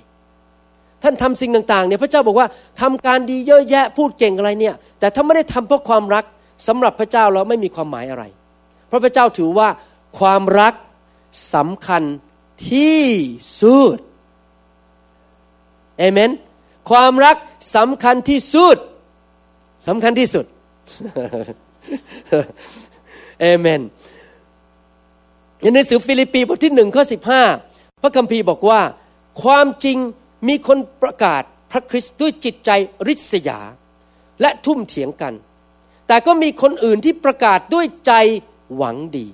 [1.02, 2.48] ท่านทำสิ่งต่างๆเนี่ยพระเจ้าบอกว่า
[2.80, 6.24] ทำการดีเยอะแยะพูดเก่งอะไรเนี่ย แต่ถ้าไม่ได้ทำเพราะความรัก
[6.66, 8.24] สำหรับพระเจ้าแล้วไม่มีความหมายอะไร
[8.88, 9.68] เพราะพระเจ้าถือว่า
[10.18, 10.74] ความรัก
[11.54, 12.02] สำคัญ
[12.70, 13.04] ที่
[13.60, 13.98] สุด
[15.98, 16.30] เอเมน
[16.90, 17.36] ความรัก
[17.76, 18.76] สำคัญที่สุด
[19.88, 20.44] สำคัญที่สุด
[23.40, 23.82] เอเมน
[25.60, 27.42] ในหนังสือฟิลิปปีบทที่หนึ่งข้อสิบห้า
[28.02, 28.80] พระคัมภีร์บอกว่า
[29.42, 29.98] ความจริง
[30.48, 32.70] มีคนประกาศพระคริสต์ด้วยจิตใจ
[33.08, 33.60] ริษยา
[34.40, 35.34] และทุ่มเถียงกัน
[36.08, 38.12] แต่ก็มีคนอื่นที่ประกาศด้วยใจ
[38.76, 39.26] หวังดี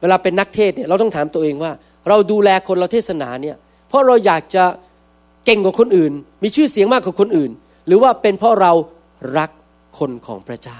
[0.00, 1.72] เวลาเป็นนักเทศเนี่ยเราต้องถามตัวเองว่า
[2.08, 3.56] เราดูแลคนเราเทศนาเนี่ย
[3.88, 4.64] เพราะเราอยากจะ
[5.44, 7.50] เก่งกว่าคนอื่น มีชื่อเสียงมากกว่าคนอื่น
[7.86, 8.72] หรือว่าเป็นเพราะเรา
[9.38, 9.50] รัก
[9.98, 10.78] คนของพระเจ้า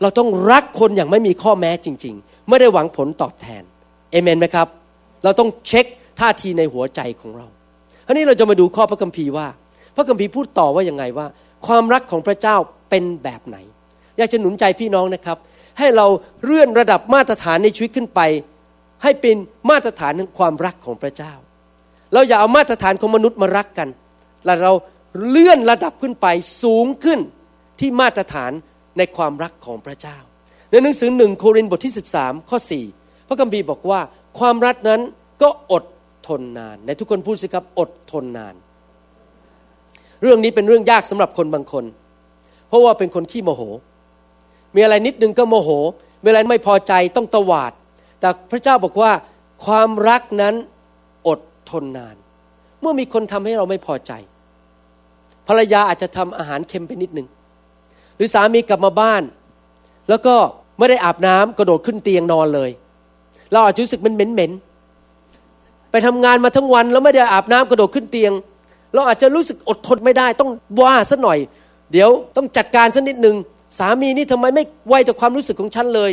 [0.00, 3.62] เราต้องรักคนอย่างไม่มีข้อแม้จริง ๆ ไม่ได้หวังผลตอบแทน
[4.10, 4.68] เอเมนไหมครับ
[5.24, 5.86] เราต้องเช็ค
[6.20, 7.46] ท่าทีในหัวใจของเรา
[8.06, 9.46] ทีนี้เราจะมาดูข้อพระคัมภีร์ว่า
[9.96, 11.26] พระคัมภีร์พูดต่อว่ายังไงว่า
[11.66, 12.56] ความรักของพระเจ้า
[12.90, 13.56] เป็นแบบไหน
[14.18, 15.38] อยากจะหนุนใจพี่น้องนะครับ
[15.78, 16.06] ให้เรา
[16.44, 18.20] เลื่อนระดับมาตรฐานในชีวิตขึ้นไป
[19.02, 19.36] ให้เป็น
[19.70, 21.32] มาตรฐานของความรักของพระเจ้า
[22.12, 23.88] เราอย่าเอามาตรฐานของมนุษย์มารักกัน
[24.44, 24.72] และเรา
[25.28, 26.26] เลื่อนระดับขึ้นไป
[26.62, 27.20] สูงขึ้น
[27.80, 28.52] ที่มาตรฐาน
[28.98, 30.18] ในความรักของพระเจ้า
[30.70, 32.58] ในหนังสือหนึ่งโครินธ์บทที่ 13 ข้อ
[32.94, 34.00] 4 พระคัมภีร์บอกว่า
[34.38, 35.00] ความรักนั้น
[35.42, 35.84] ก็อด
[36.28, 38.54] ทนนาน ในทุกคนพูดสิครับอดทนนาน
[40.22, 41.84] เรื่องนี้เป็นเรื่องยากสำหรับคนบางคน
[42.68, 43.62] เพราะว่าเป็นคนขี้โมโห
[44.74, 45.70] มีอะไรนิดนึงก็โมโห
[46.24, 47.72] เวลาไรไม่พอใจต้องตวาด
[48.20, 49.12] แต่พระเจ้าบอกว่า
[49.64, 50.54] ความรักนั้น
[51.28, 51.40] อด
[51.70, 52.16] ทนนาน
[52.80, 54.12] เมื่อมีคนทำให้เราไม่พอใจ
[55.48, 57.28] ภรรยาอาจจะทำอาหารเค็มไปนิดนึง
[58.16, 59.22] หรือสามีกลับมาบ้าน
[60.08, 60.34] แล้วก็
[60.78, 62.70] ไม่ได้อาบน้ำกระโดดขึ้นเตียงนอนเลย
[63.52, 68.32] เราอาจจะรู้สึกมันเหม็นๆไปทำงานมาทั้งวันแล้วไม่ได้อาบน้ำกระโดดขึ้นเตียง
[68.94, 71.38] เราอาจจะรู้สึกอดทนไม่ได้ ต้องว่าสัหน่อย
[71.92, 73.36] เดี๋ยวต้องจัดการสักนิดหนึ่ง
[73.78, 76.12] สามีนี่ทำไมไม่ไวต่อความรู้สึกของฉันเลย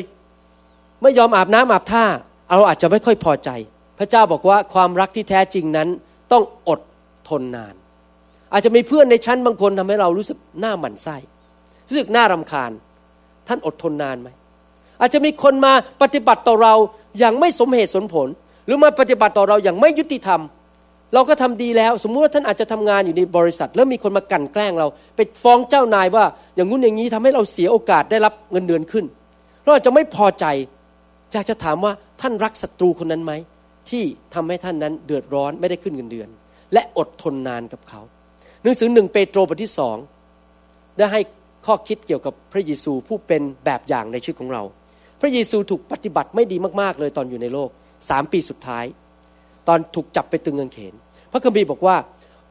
[1.02, 2.06] ไม่ยอมอาบน้ำอาบท่า
[2.56, 3.50] เราอาจจะไม่ค่อยพอใจ
[4.00, 5.88] พระเจ้าบอกว่าความรักที่แท้จริงนั้น
[6.32, 6.80] ต้องอด
[7.30, 7.76] ทนนาน
[8.54, 11.18] อาจจะมีเพื่อนในชั้นบางคนทำให้เรารู้สึกหน้าหมันไส้
[11.92, 12.72] รู้สึกน้ารำคาญ
[13.48, 14.30] ท่านอดทนนานไหม
[15.00, 16.74] อาจจะมีคนมาปฏิบัติต่อเรา
[17.20, 18.28] อย่างไม่สมเหตุสมผล
[18.66, 20.42] หรือมาปฏิบัติต่อเราอย่างไม่ยุติธรรม
[21.14, 26.26] เราก็ทำดีแล้ว สมมุติว่าท่านอาจจะทำงานอยู่ในบริษัท แล้วมีคนมากั่นแกล้งเรา ไปฟ้องเจ้านายว่า
[26.56, 29.06] อย่างงู้นอย่างนี้ทำให้เราเสียโอกาสได้รับเงินเดือนขึ้น
[29.64, 30.46] เราอาจจะไม่พอใจ
[31.34, 33.34] อยากจะถามว่าท่านรักศัตรูคนนั้นไหม
[33.90, 36.30] ที่ทำให้ท่านนั้นเดือดร้อนไม่ได้ขึ้นเงินเดือน
[36.74, 38.02] และอดทนนานกับเขา
[38.64, 39.98] หนังสือหนึ่งเปโตรบทที่สอง
[40.98, 41.22] ได้ให้
[41.66, 44.64] ข้อคิดเกี่ยวกับพระเยซูผู้เป็นแบบอย่างในชีวิตของเรา
[45.22, 47.70] พระเยซูถูกปฏิบัติไม่ดีมากๆ เลยตอนอยู่ในโลก
[48.10, 48.86] สามปีสุดท้าย
[49.68, 50.94] ตอนถูกจับไปตึงกางเขน
[51.32, 51.98] พระคัมภีร์บอกว่า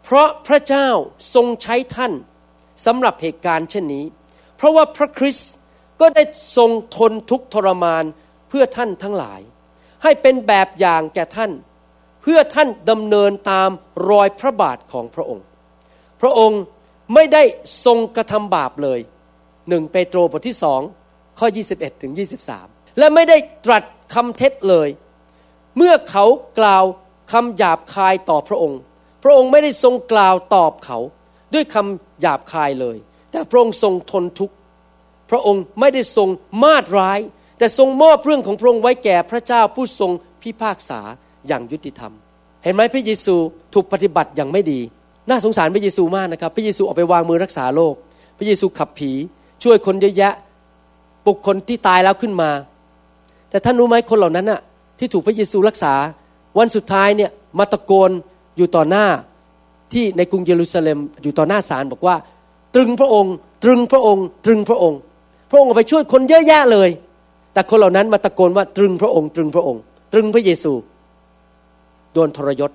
[0.04, 0.88] เพราะพระเจ้า
[1.34, 2.12] ทรงใช้ท่าน
[2.86, 4.04] สำหรับเหตุการณ์เช่นนี้
[4.56, 5.50] เพราะว่าพระคริสต์
[6.00, 6.22] ก็ได้
[6.56, 8.04] ทรงทนทุกทรมาน
[8.48, 9.40] เพื่อท่านทั้งหลาย
[10.02, 11.50] ให้เป็นแบบอย่างแก่ท่าน
[12.22, 13.70] เพื่อท่านดำเนินตาม
[14.10, 15.44] รอยพระบาทของพระองค์
[16.20, 16.62] พระองค์
[17.14, 17.42] ไม่ได้
[17.84, 19.00] ทรงกระทำบาปเลย
[19.68, 20.80] หนึ่งเปโตรบทที่สอง
[21.38, 22.12] ข้อ 21ถึง
[22.56, 23.82] 23 และไม่ได้ตรัส
[24.14, 24.88] คำเท็จเลย
[25.76, 26.24] เมื่อเขา
[26.58, 26.84] กล่าว
[27.32, 28.80] คำหยาบคายต่อพระองค์
[29.22, 30.98] พระองค์ไม่ได้ทรงกล่าวตอบเขา
[31.54, 32.96] ด้วยคำหยาบคายเลย
[33.30, 34.54] แต่พระองค์ทรงทนทุกข์
[35.30, 36.28] พระองค์ไม่ได้ทรง
[36.62, 37.20] มาดร้าย
[37.58, 40.10] แต่ทรงมอบเรื่องของพระองค์ไว้แก่พระเจ้าผู้ทรง
[40.42, 41.00] พิพากษา
[41.48, 42.12] อย่างยุติธรรม
[42.64, 43.36] เห็นไหมพระเยซู
[43.74, 44.80] ถูกปฏิบัติอย่างไม่ดี
[45.30, 47.94] น่าสงสารพระเยซูมากนะครับ พระเยซูออกไปวางมือรักษาโรค
[48.38, 49.10] พระเยซูขับผี
[49.62, 50.34] ช่วยคนเยอะแยะ
[51.26, 52.50] ปลุกคนที่ตายแล้วขึ้นมา
[53.50, 54.60] แต่ท่านรู้ไหมคนเหล่านั้นน่ะ
[54.98, 55.94] ที่ถูกพระเยซูรักษา
[56.58, 58.10] วันสุดท้ายเนี่ยมาตะโกน
[58.56, 59.06] อยู่ต่อหน้า
[59.92, 62.16] ที่ในกรุงเยรูซาเล็มอยู่ต่อหน้าศาลบอกว่า
[62.74, 64.98] ตรึงพระองค์ ตรึงพระองค์ ตรึงพระองค์
[65.50, 66.90] พระองค์ไปช่วยคนเยอะแยะเลย
[67.52, 69.80] แต่คนเหล่านั้นมาตะโกนว่าตรึงพระองค์ ตรึงพระองค์
[70.12, 70.72] ตรึงพระเยซู
[72.14, 72.70] โดนทรยศ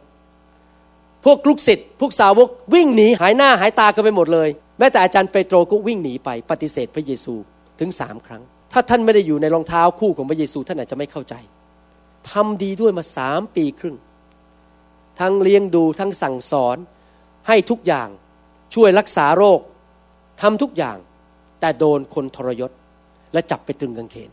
[1.26, 7.34] พวกลูกศิษย์พวกสาวกวิ่งหนีหายหน้าหายตากันไปหมดเลย แม้แต่อาจารย์เปโตรก็วิ่งหนีไปปฏิเสธพระเยซู
[7.80, 8.42] ถึงสามครั้ง
[8.74, 11.34] ถ้าท่านไม่ได้อยู่ในรองเท้าคู่ของพระเยซูท่านอาจจะไม่เข้าใจ
[12.32, 13.96] ทำดีด้วยมาสามปีครึ่ง
[15.20, 16.78] ทั้งเลี้ยงดูทั้งสั่งสอน
[17.48, 18.10] ให้ทุกอย่าง
[18.74, 19.60] ช่วยรักษาโรค
[20.42, 20.98] ทำทุกอย่าง
[21.60, 22.72] แต่โดนคนทรยศ
[23.34, 24.32] และจับไปตรึงกางเขน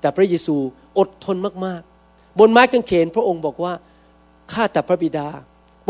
[0.00, 0.56] แต่พระเยซู
[0.98, 3.72] อดทนมากๆ บนไม้กางเขนพระองค์บอกว่า
[4.52, 5.28] ข้าแต่พระบิดา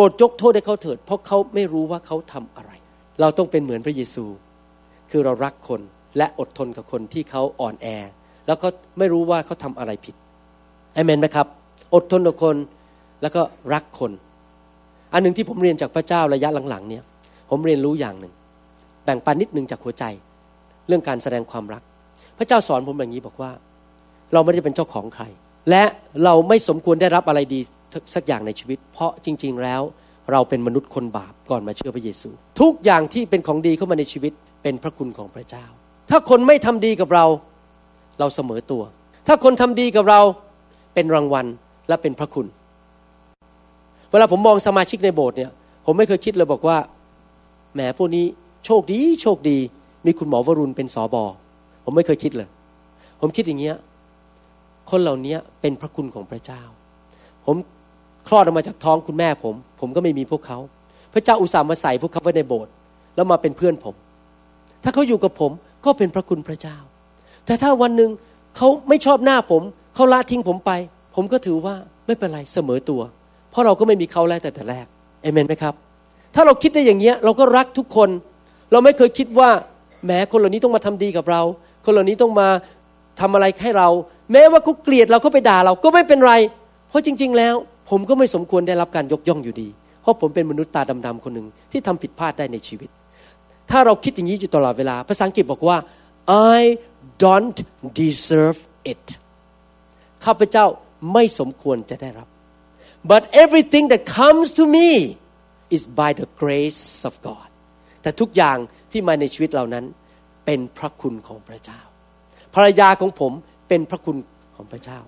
[0.01, 2.71] รดยกโทษให้เขาเถิด เพราะเขาไม่รู้ว่าเขาทำอะไร
[3.21, 4.25] เราต้องเป็นเหมือนพระเยซู
[5.11, 5.81] คือเรารักคน
[6.17, 7.87] และอดทนกับคนที่เขาอ่อนแอ
[8.47, 10.15] แล้วก็ไม่รู้ว่าเขาทำอะไรผิด
[10.95, 11.47] เอเมนไหมครับ
[11.95, 12.57] อดทนกับคน
[13.23, 13.43] แล้วก็
[13.75, 14.13] รักคน
[15.13, 17.05] อันหนึ่งที่ผมเรียนจากพระเจ้าระยะหลังๆ เนี่ย
[17.51, 18.33] ผมเรียนรู้อย่างหนึ่ง
[19.05, 20.05] แบ่งปันนิดหนึ่งจากหัวใจ
[20.89, 21.83] เรื่องการแสดงความรัก
[22.39, 23.51] พระเจ้าสอนผมอย่างนี้บอกว่า
[24.33, 25.25] เราไม่ได้เป็นเจ้าของใคร
[25.71, 25.83] และ
[26.25, 27.61] เราไม่สมควรได้รับอะไรดี
[28.15, 29.83] สักอย่างในชีวิต เพราะจริง ๆ แล้ว
[30.33, 32.29] เราเป็นมนุษย์คนบาปก่อนมาเชื่อพระเยซู
[32.61, 35.65] ทุกอย่างที่เป็นของดีเข้ามาในชีวิตเป็นพระคุณของพระเจ้า
[36.11, 37.25] ถ้าคนไม่ทำดีกับเรา
[38.19, 38.83] เราเสมอตัว
[39.27, 40.21] ถ้าคนทำดีกับเรา
[40.95, 41.47] เป็นรางวัล
[41.89, 42.47] และเป็นพระคุณ
[44.11, 45.51] เวลาผมมองสมาชิกในโบสถ์เนี่ย
[45.87, 46.79] ผมไม่เคยคิดเลยบอกว่า
[47.75, 48.25] แหมพวกนี้
[48.67, 49.59] โชคดีโชคดี
[50.07, 51.25] มีคุณหมอวรุณเป็นสอบอ
[51.85, 52.49] ผมไม่เคยคิดเลย
[53.21, 53.77] ผมคิดอย่างเงี้ย
[54.91, 56.63] คนเหล่านี้เป็นพระคุณของพระเจ้า
[57.47, 57.57] ผม
[58.31, 60.59] คลอดออกมาจากท้องคุณแม่ผม ผมก็ไม่มีพวกเขา
[61.13, 62.73] พระเจ้าอุตส่าห์มาใส่พวกเขาไว้ในโบสถ์
[63.17, 63.95] แล้วมาเป็นเพื่อนผม
[64.85, 65.51] ถ้าเขาอยู่กับผม
[65.85, 66.77] ก็เป็นพระคุณพระเจ้า
[67.47, 68.11] แต่ถ้าวันหนึ่ง
[68.57, 69.63] เขาไม่ชอบหน้าผม
[69.95, 70.71] เขาละทิ้งผมไป
[71.15, 71.75] ผมก็ถือว่า
[72.07, 73.01] ไม่เป็นไรเสมอตัว
[73.51, 74.87] เพราะเราก็ไม่มีเขาแล้วแต่แต่แรก
[75.23, 75.75] เอเมนไหมครับ
[76.35, 78.09] ถ้าเราคิดได้อย่างเงี้ยเราก็รักทุกคน
[78.73, 79.51] เราไม่เคยคิดว่า
[80.05, 81.43] แหมคนเหล่านี้ต้องมาทำดีกับเรา
[81.85, 82.49] คนเหล่านี้ต้องมา
[83.21, 83.89] ทำอะไรให้เรา
[84.33, 86.35] แม้ว่าเขาเกลียดเราเขาไปด่าเราก็ไม่เป็นไร
[86.89, 87.55] เพราะจริง ๆ แล้ว
[87.91, 89.69] ผมก็ไม่สมควรได้รับการยกย่องอยู่ดี
[90.03, 92.91] เพราะผมเป็นมนุษย์ตาดำๆคนหนึ่งที่ทำผิดพลาดได้ในชีวิต
[93.71, 95.79] ถ้าเราคิดอย่างนี้อยู่ตลอดเวลา ภาษาอังกฤษบอกว่า
[96.57, 96.59] I
[97.25, 97.59] don't
[98.03, 98.59] deserve
[98.93, 99.07] it
[100.25, 100.67] ข้าพเจ้า
[101.13, 102.29] ไม่สมควรจะได้รับ
[103.11, 104.91] but everything that comes to me
[105.77, 107.49] is by the grace of God
[108.03, 108.57] แต่ทุกอย่าง
[108.91, 109.85] ที่มาในชีวิตเรานั้น
[110.47, 111.81] เป็นพระคุณของพระเจ้า
[112.55, 113.33] ภรรยาของผม
[113.69, 114.17] เป็นพระคุณ
[114.57, 114.99] ของพระเจ้า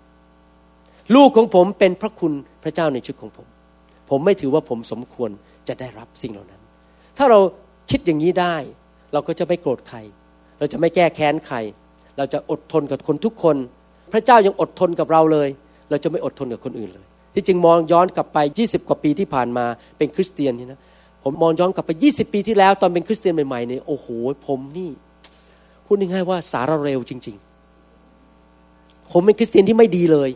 [1.14, 3.46] ลูกของผมเป็นพระคุณพระเจ้าในชีวิตของผม
[4.10, 5.30] ผมไม่ถือว่าผมสมควร
[5.68, 6.60] จะได้รับสิ่งเหล่านั้น
[7.18, 7.38] ถ้าเรา
[7.90, 8.56] คิดอย่างนี้ได้
[9.12, 9.98] เราก็จะไม่โกรธใคร
[10.58, 11.56] เราจะไม่แก้แค้นใคร
[12.16, 13.56] เราจะอดทนกับคนทุกคน
[14.12, 15.48] พระเจ้ายังอดทนกับเราเลย
[15.90, 19.64] เราจะไม่อดทนกับคนอื่นเลย ที่จริงมองย้อนกลับไป 20 กว่าปีที่ผ่านมา
[19.98, 20.80] เป็นคริสเตียนนี่นะ
[21.24, 24.06] ผมมองย้อนกลับไป 20 ปีที่แล้วตอนเป็นคริสเตียนใหม่ๆเนี่ยโอ้โห
[24.46, 24.90] ผมนี่
[25.86, 27.36] พูดง่ายๆว่าสารเร็วจริง
[28.24, 30.30] ๆ ผมเป็นคริสเตียนที่ไม่ดีเลย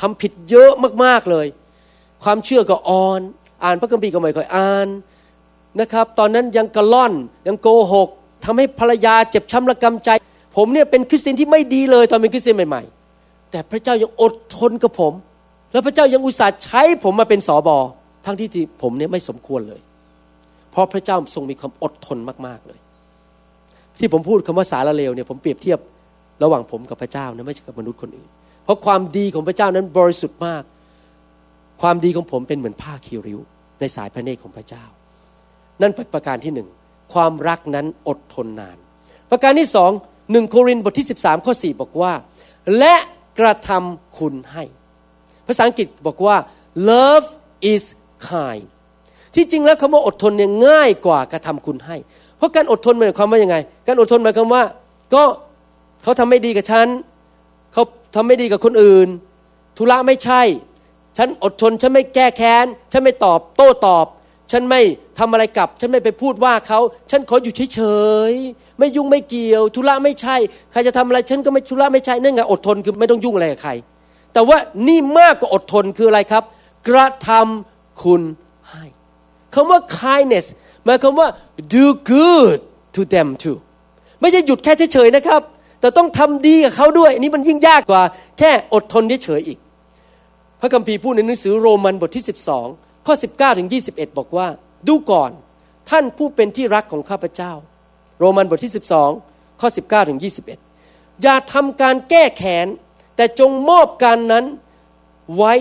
[0.00, 0.72] ทำผิดเยอะ
[1.04, 1.46] มากๆเลย
[2.24, 3.20] ความเชื่อก็อ่อน
[3.64, 4.88] อ่านพระคัมภีร์ก็ไม่ค่อยอ่าน
[5.80, 7.12] นะครับ ตอนนั้นยังกระล่อน
[7.46, 8.08] ยังโกหก
[8.44, 10.10] ทำให้ภรรยาเจ็บช้ำระกำใจ
[10.56, 15.12] ผมเนี่ยเป็นคริสเตียนที่ไม่ดีเลย ตอนเป็นคริสเตียนใหม่ๆ แต่พระเจ้ายังอดทนกับผม
[15.72, 17.78] แล้วพระเจ้ายังอุตส่าห์ใช้ผมมาเป็นสอบอ
[18.24, 18.48] ทั้งที่
[18.82, 19.80] ผมเนี่ยไม่สมควรเลย
[20.70, 22.78] เพราะพระเจ้าทรงมีความอดทนมากๆเลย
[23.98, 25.78] ที่ผมพูดคำว่าสารเลวเนี่ยผมเปรียบเทียบ
[26.42, 28.28] ระหว่างผมกับพระเจ้านะไม่ใช่กับมนุษย์คนอื่น
[28.64, 30.62] เพราะความดีของพระเจ้านั้นบริสุทธิ์มาก
[31.82, 33.38] ความดีของผมเป็นเหมือนผ้าคีริ้ว
[33.80, 34.84] ในสายพระเนตรของพระเจ้า
[35.82, 36.68] นั่นเป็นประการที่หนึ่ง
[37.14, 38.76] ความรักนั้นอดทนนาน
[39.30, 39.90] ประการที่สอง
[40.32, 42.12] หนึ่งโครินธ์บทที่ 13 ข้อ 4 บอกว่า
[42.78, 42.94] และ
[43.38, 44.64] กระทำคุณให้
[45.46, 46.36] ภาษาอังกฤษบอกว่า
[46.90, 47.26] love
[47.72, 47.82] is
[48.30, 48.64] kind
[49.34, 51.96] ที่จริงแล้วคำว่าอดทนเนี่ยง่ายกว่ากระทำคุณให้
[52.36, 54.62] เพราะการอดทนหมายความว่ายังไง การอดทนหมายความว่า
[55.14, 55.22] ก็
[56.02, 56.86] เขาทำไม่ดีกับฉัน
[58.14, 59.08] เขาทำไม่ดีกับคนอื่น
[59.78, 60.42] ธุระไม่ใช่
[61.18, 64.06] ฉันอดทน ฉันไม่แก้แค้น ฉันไม่ตอบ โต้ตอบ
[64.52, 64.80] ฉันไม่
[65.18, 67.80] ทำอะไรกลับ ฉันไม่ไปพูดว่าเขา ฉันขออยู่เฉ
[68.30, 70.36] ยๆ ไม่ยุ่งไม่เกี่ยว ธุระไม่ใช่
[70.72, 73.72] ใครจะทำอะไร ฉันก็ไม่ธุระไม่ใช่ นั่นไงอดทนคือไม่ต้องยุ่งอะไรกับใคร
[74.32, 76.44] แต่ว่านี่มากกว่าอดทนคืออะไรครับ
[76.88, 78.22] กระทำคุณ
[78.68, 78.84] ให้
[79.54, 80.46] คำว่า kindness
[80.84, 81.28] หมายความว่า
[81.74, 82.58] do good
[82.94, 83.58] to them too
[84.20, 85.42] ไม่ใช่หยุดแค่เฉยๆนะครับ
[85.84, 88.02] แต่ต้องทำดีกับเขาด้วย อันนี้มันยิ่งยากกว่า
[88.38, 89.58] แค่อดทนเฉยอีก
[90.60, 92.24] พระคัมภีร์พูดในหนังสือโรมันบทที่
[92.64, 94.46] 12 ข้อ 19 ถึง 21 บอกว่า
[94.88, 95.30] ดูก่อน
[95.90, 97.52] ท่านผู้เป็นที่รักของข้าพเจ้า
[98.18, 98.72] โรมันบทที่
[99.16, 100.18] 12 ข้อ 19 ถึง
[100.70, 102.66] 21 อย่าทำการแก้แค้น
[103.16, 104.44] แต่จงมอบการนั้น
[105.36, 105.52] ไว้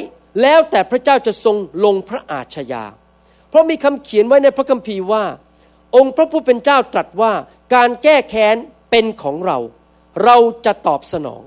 [0.42, 1.56] แล้วแต่พระเจ้าจะทรง
[1.86, 2.84] ลงพระอาชญา
[3.50, 5.24] เพราะมีคำเขียนไว้ในพระคัมภีร์ว่า
[5.96, 7.34] องค์พระผู้เป็นเจ้าตรัสว่า
[7.76, 8.56] การแก้แค้น
[8.90, 9.60] เป็นของเรา
[10.24, 11.42] เราจะตอบสนอง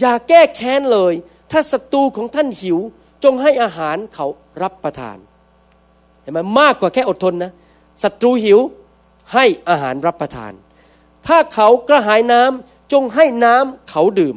[0.00, 1.14] อย่าแก้แค้นเลย
[1.50, 2.78] ถ้าศัตรูของท่านหิว
[3.24, 4.26] จงให้อาหารเขา
[4.62, 5.16] รับประทาน
[6.22, 7.52] เห็นไหมมากกว่าแค่อดทนนะ
[8.02, 8.58] ศัตรูหิว
[9.34, 10.52] ให้อาหารรับประทาน
[11.26, 14.36] ถ้าเขากระหายน้ำจงให้น้ำเขาดื่ม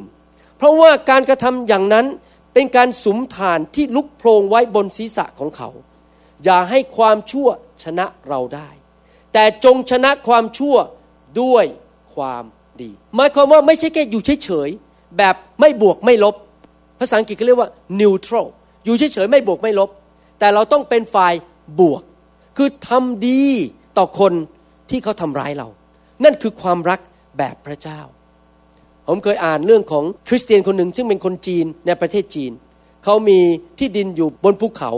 [0.56, 2.06] เพราะว่าการกระทำอย่างนั้น
[2.52, 5.68] เป็นการสุมฐานที่ลุกโพลงไว้บนศีรษะของเขา
[6.44, 7.48] อย่าให้ความชั่ว
[7.84, 8.68] ชนะเราได้
[9.32, 10.76] แต่จงชนะความชั่ว
[11.42, 11.64] ด้วย
[12.14, 12.44] ความ
[13.16, 16.34] หมายความว่าไม่ใช่แค่อยู่เฉยๆแบบไม่บวกไม่ลบ
[17.00, 18.46] ภาษาอังกฤษเขาเรียกว่า neutral
[18.84, 19.90] อยู่เฉยๆไม่บวกไม่ลบ
[20.38, 21.34] แต่เราต้องเป็นฝ่าย
[21.80, 22.02] บวก
[22.56, 23.42] คือทำดี
[23.98, 24.32] ต่อคน
[24.90, 25.68] ที่เขาทำร้ายเรา
[26.24, 27.00] นั่นคือความรัก
[27.38, 28.00] แบบพระเจ้า
[29.08, 32.52] ผมเคยอ่านเรื่องของคริสเตียนคนหนึ่งซึ่งเป็นคนจีนในประเทศจีน
[33.04, 33.38] เขามี
[33.78, 34.90] ที่ดินอยู่บนภูเขา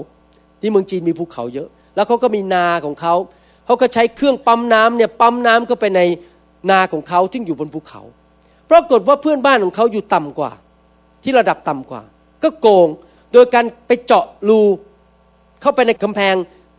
[0.60, 3.14] ที่เมืองจีนมีภูเขาเยอะ แล้วเขาก็มีนาของเขา
[3.66, 6.00] เขาก็ใช้เครื่องปั๊มน้ำเนี่ยปั๊มน้ำก็ไปใน
[6.70, 8.02] นาของเขาที่อยู่บนภูเขา
[8.70, 10.52] ปรากฏว่าเพื่อนบ้านของเขาอยู่ต่ำกว่า
[11.22, 12.02] ที่ระดับต่ำกว่า
[12.42, 12.88] ก็โกง
[13.32, 14.60] โดยการไปเจาะรู
[15.60, 16.34] เข้าไปในกำแพง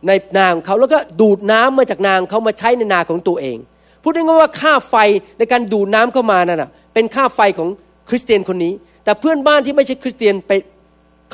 [0.06, 3.56] ในนาของเขาแล้วก็ดูดน้ำมาจากนางเขามาใช้ในนาของตัวเอง
[4.02, 4.94] พูดง่ายๆว่าค่าไฟ
[5.38, 7.68] ในการดูดน้ำเข้ามานั่นนะเป็นค่าไฟของ
[8.08, 8.72] คริสเตียนคนนี้
[9.04, 10.52] แต่เพื่อนบ้านที่ไม่ใช่คริสเตียนไป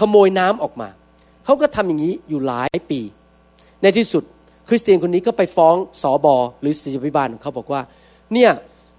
[0.00, 0.88] ขโมยน้ำออกมา
[1.44, 3.00] เขาก็ทำอย่างนี้อยู่หลายปี
[3.82, 4.22] ในที่สุด
[4.68, 7.80] คริสเตียนคนนี้ก็ไปฟ้องสอบอหรือศิษยพิบาลของเขาบอกว่า
[8.34, 8.50] เนี่ย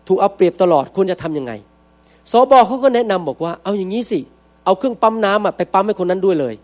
[0.07, 1.51] ถูกเอาเปรียบตลอดควรจะทํำยังไง
[2.31, 4.19] สอบอเขาก็แนะนำบอกว่า เอาอย่างนี้สิ
[4.65, 6.55] เอาเครื่องปั๊มน้ำอะไปปั๊มให้คนนั้นด้วยเลย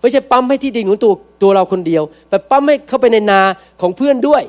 [0.00, 3.40] ไม่ใช่ปั๊มให้ที่ดินของตัวตัวเราคนเดียวไปปั๊มให้เข้าไปในนา
[3.80, 4.42] ของเพื่อนด้วย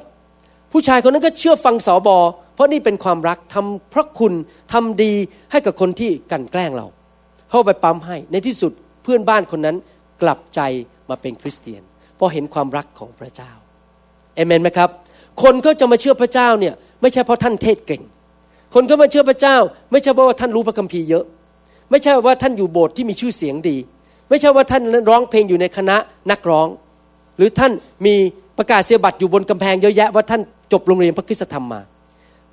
[0.71, 2.17] ผู้ชายคนนั้นก็เชื่อฟังสอบอ
[2.53, 4.33] เพราะนี่เป็นความรักทำพระคุณ
[4.73, 5.13] ทำดี
[5.51, 6.87] ให้กับคนที่กันแกล้งเรา
[7.49, 8.71] เข้าไปปั๊มให้ในที่สุด
[9.03, 9.75] เพื่อนบ้านคนนั้น
[10.21, 10.61] กลับใจ
[11.09, 11.81] มาเป็นคริสเตียน
[12.15, 13.51] เพราะเห็นความรักของพระเจ้า
[14.35, 14.89] เอเมนไหมครับ
[15.43, 18.01] คนก็จะมาเชื่อพระเจ้าเนี่ย ไม่ใช่เพราะท่านเทศเก่ง
[18.73, 19.57] คนก็มาเชื่อพระเจ้า
[19.91, 21.25] ไม่ใช่เพราะว่าท่านรู้พระคัมภีร์เยอะ
[21.91, 23.77] ไม่ใช่ว่าท่านอยู่โบสถ์ที่มีชื่อเสียงดี
[24.29, 25.97] ไม่ใช่ว่าท่านร้องเพลงอยู่ในคณะ
[26.31, 26.67] นักร้อง
[27.37, 27.71] หรือท่าน
[28.05, 28.15] มี
[28.57, 31.81] ประกาศเสียบัตรอยู่บนกำแพงเยอะแยะว่าท่านจบโรงเรียนพระคุณธรรมมา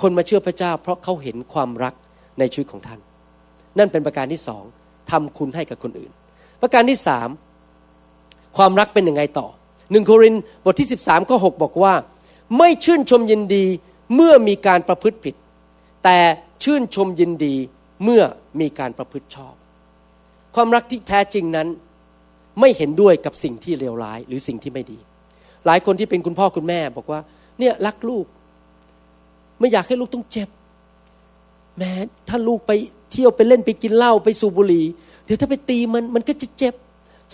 [0.03, 1.95] คนมาเชื่อพระเจ้า เพราะเขาเห็นความรัก
[2.39, 3.01] ในชีวิตของท่าน
[3.79, 4.63] นั่นเป็นประการที่สอง
[5.11, 6.11] ทำคุณให้กับคนอื่น
[6.63, 7.29] ประการที่สาม
[8.57, 9.47] ความรักเป็นยังไงต่อ
[9.91, 11.95] หนึ่งโครินบทที่ 13ข้อ6บอกว่า
[12.59, 13.65] ไม่ชื่นชมยินดี
[14.15, 15.35] เมื่อมีการประพฤติผิด
[16.05, 16.19] แต่
[16.63, 17.57] ชื่นชมยินดี
[18.05, 18.23] เมื่อ
[18.61, 19.55] มีการประพฤติชอบ
[20.55, 21.69] ความรักที่แท้จริงนั้น
[22.61, 24.99] ไม่เห็นด้วยกับสิ่งที่เลวร้ายหรือสิ่งที่ไม่ดี
[25.67, 27.21] หลายคนที่เป็นคุณพ่อคุณแม่บอกว่า
[27.59, 28.27] เนี่ยรักลูก
[29.59, 30.49] ไม่อยากให้ลูกต้องเจ็บ
[31.77, 31.93] แม้
[32.29, 32.73] ถ้าลูกไป
[33.13, 34.85] เที่ยวไปเล่นไปกินเหล้าไปสูบบุหรี่
[35.25, 36.75] เดี๋ยวถ้าไปตีมันมันก็จะเจ็บ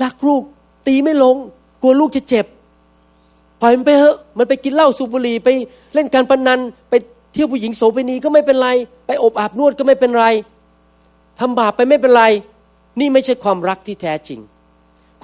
[0.03, 0.43] รักลูก
[0.87, 1.37] ตีไม่ลง
[1.83, 2.47] กลัวลูกจะเจ็บ
[3.61, 5.49] ปล่อยมันไปเถอะมันไปกินเหล้าสูบบุหรี่ไป
[5.94, 6.94] เล่นการพนนันไป
[7.33, 8.68] เที่ยวผู้หญิงโสเภณีก็ไม่เป็นไร
[9.07, 10.27] ไปอบอาบนวดก็ไม่เป็นไร
[11.40, 12.25] ทำบาปไปไม่เป็นไร
[13.01, 14.40] นี่ไม่ใช่ความรักที่แท้จริง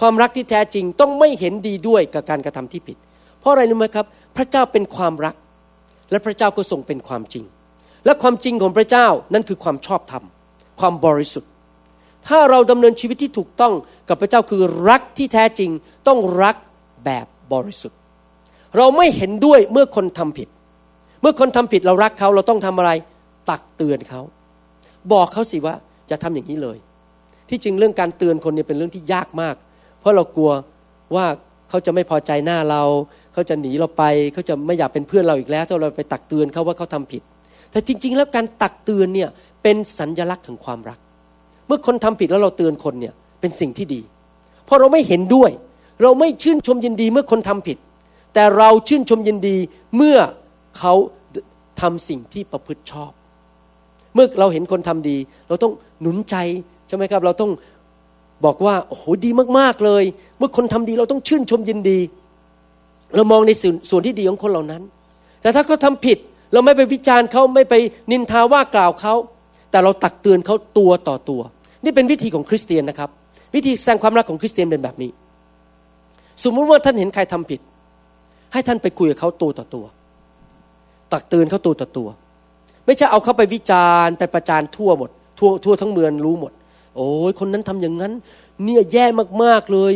[0.01, 2.97] ความรักที่แท้จริงต้องไม่เห็นดีด้วยกับการกระทำที่ผิด
[3.41, 5.35] เพราะอะไรรู้ไหมครับ พระเจ้าเป็นความรัก
[6.11, 7.45] และพระเจ้าก็ทรงเป็นความจริง
[8.05, 10.25] และความจริงของพระเจ้านั่นคือความชอบธรรม
[10.81, 11.51] ความบริสุทธิ์
[12.29, 13.73] ถ้าเราดำเนินชีวิตที่ถูกต้อง
[14.09, 15.71] กับพระเจ้าคือรักที่แท้จริง
[16.07, 16.57] ต้องรัก
[17.05, 17.96] แบบบริสุทธิ์
[18.77, 20.49] เราไม่เห็นด้วยเมื่อคนทำผิด
[21.21, 22.91] เมื่อคนทำผิดเรารักเขาเราต้องทำอะไร
[23.51, 24.21] ตักเตือนเขา
[25.13, 25.75] บอกเขาสิว่า
[26.11, 26.77] จะทำอย่างนี้เลย
[27.49, 29.55] ที่จริงเรื่องการเตือนคนเนี่ยเป็นเรื่องที่ยากมาก
[30.01, 30.51] เพราะเรากลัว
[31.15, 31.27] ว่า
[31.69, 32.83] เขาจะไม่พอใจหน้าเรา
[33.33, 37.23] เขาจะหนีเราไป เขาจะไม่อยากเป็นเพื่อนเราอีกแล้วถ้าเราไปตักเตือนเขาว่าเขาทำผิด
[37.71, 39.29] แต่จริง ๆ แล้วการตักเตือนเนี่ย
[39.63, 40.99] เป็นสัญญลักษณ์ของความรัก
[41.67, 44.01] เมื่อคนทำผิดแล้วเราเตือนคนเนี่ยเป็นสิ่งที่ดี
[44.65, 45.51] เพราะเราไม่เห็นด้วย
[46.03, 47.79] เราไม่ชื่นชมยินดีเมื่อคนทำผิด
[48.39, 49.57] แต่เราชื่นชมยินดี
[49.97, 50.19] เมื่อ
[50.79, 50.95] เขา
[51.81, 53.11] ทำสิ่งที่ประพฤติชอบ
[54.15, 55.17] เมื่อเราเห็นคนทำดี
[55.49, 56.37] เราต้องหนุนใจ
[56.89, 57.51] ใช่ไหมครับ เราต้อง
[58.45, 60.05] บอกว่าโอ้โหดีมากๆเลย
[60.39, 61.99] เมื่อคนทำดีเราต้องชื่นชมยินดี
[63.17, 64.83] เรามองในส่วนส่วนที่ดีของคนเหล่านั้น
[65.43, 66.19] แต่ถ้าเขาทาผิด
[66.53, 67.75] เราไม่ไปวิจารณ์เขาไม่ไป
[68.11, 69.15] นินทาว่ากล่าวเขา
[69.71, 71.41] แต่เราตักเตือนเขาตัวต่อตัว
[71.85, 73.11] นี่เป็นวิธีของคริสเตียนนะครับ
[73.55, 75.11] วิธีแสดงความรักของคริสเตียนเป็นแบบนี้
[76.45, 77.61] สมมติว่าท่านเห็นใครทำผิด
[78.57, 79.85] ให้ท่านไปคุยกับเขาตัวต่อตัว
[81.13, 82.09] ตักเตือนเขาตัวต่อตัว
[82.87, 86.53] ไม่ใช่เอาเขาไปวิจารณ์ไปประจานทั่วหมด ทั่วทั่วทั้งเมืองรู้หมด
[86.97, 88.13] โอ้ยคนนั้นทำอย่างนั้น
[88.65, 89.05] เนี่ยแย่
[89.43, 89.93] มากๆเลย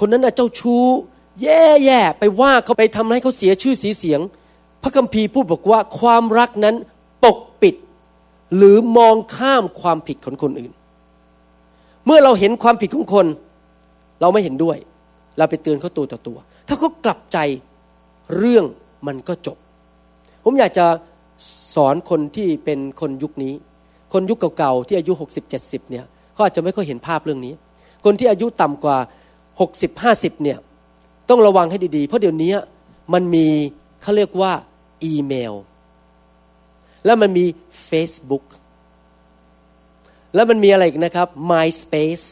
[0.00, 0.84] คนนั้นอะเจ้าชู้
[1.42, 4.20] แย่แย่ไปว่าเขาไปทำให้เขาเสียชื่อสีเสียง
[4.82, 6.74] พระคัมภีร์พูดบอกว่าความรักนั้น
[7.24, 7.74] ปกปิด
[8.56, 10.72] หรือมองข้ามความผิดของคนอื่น
[12.06, 13.26] เมื่อเราเห็นความผิดของคน
[14.20, 14.76] เราไม่เห็นด้วย
[15.38, 17.38] เราไปเตือนเขาตัวต่อตัว ถ้าเขากลับใจ
[18.36, 18.64] เรื่อง
[19.06, 19.56] มันก็จบ
[20.44, 20.86] ผมอยากจะ
[21.74, 23.54] สอนคนที่เป็นคนยุคนี้
[24.12, 27.54] คนยุคเก่าๆที่อายุหกสิบเจ็ดสิบเนี่ยเขาอาจจะไม่ค่อยเห็นภาพเรื่องนี้
[28.04, 28.98] คนที่อายุต่ำกว่า
[29.60, 30.58] หกสิบห้าสิบเนี่ย
[31.28, 32.52] ต้องระวังให้ดีๆ เพราะเดี๋ยวนี้
[33.14, 33.46] มันมี
[34.02, 34.52] เขาเรียกว่า
[35.04, 35.54] อีเมล
[37.04, 37.44] แล้วมันมี
[37.90, 38.44] Facebook
[40.34, 42.26] แล้วมันมีอะไรอีกนะครับ MySpace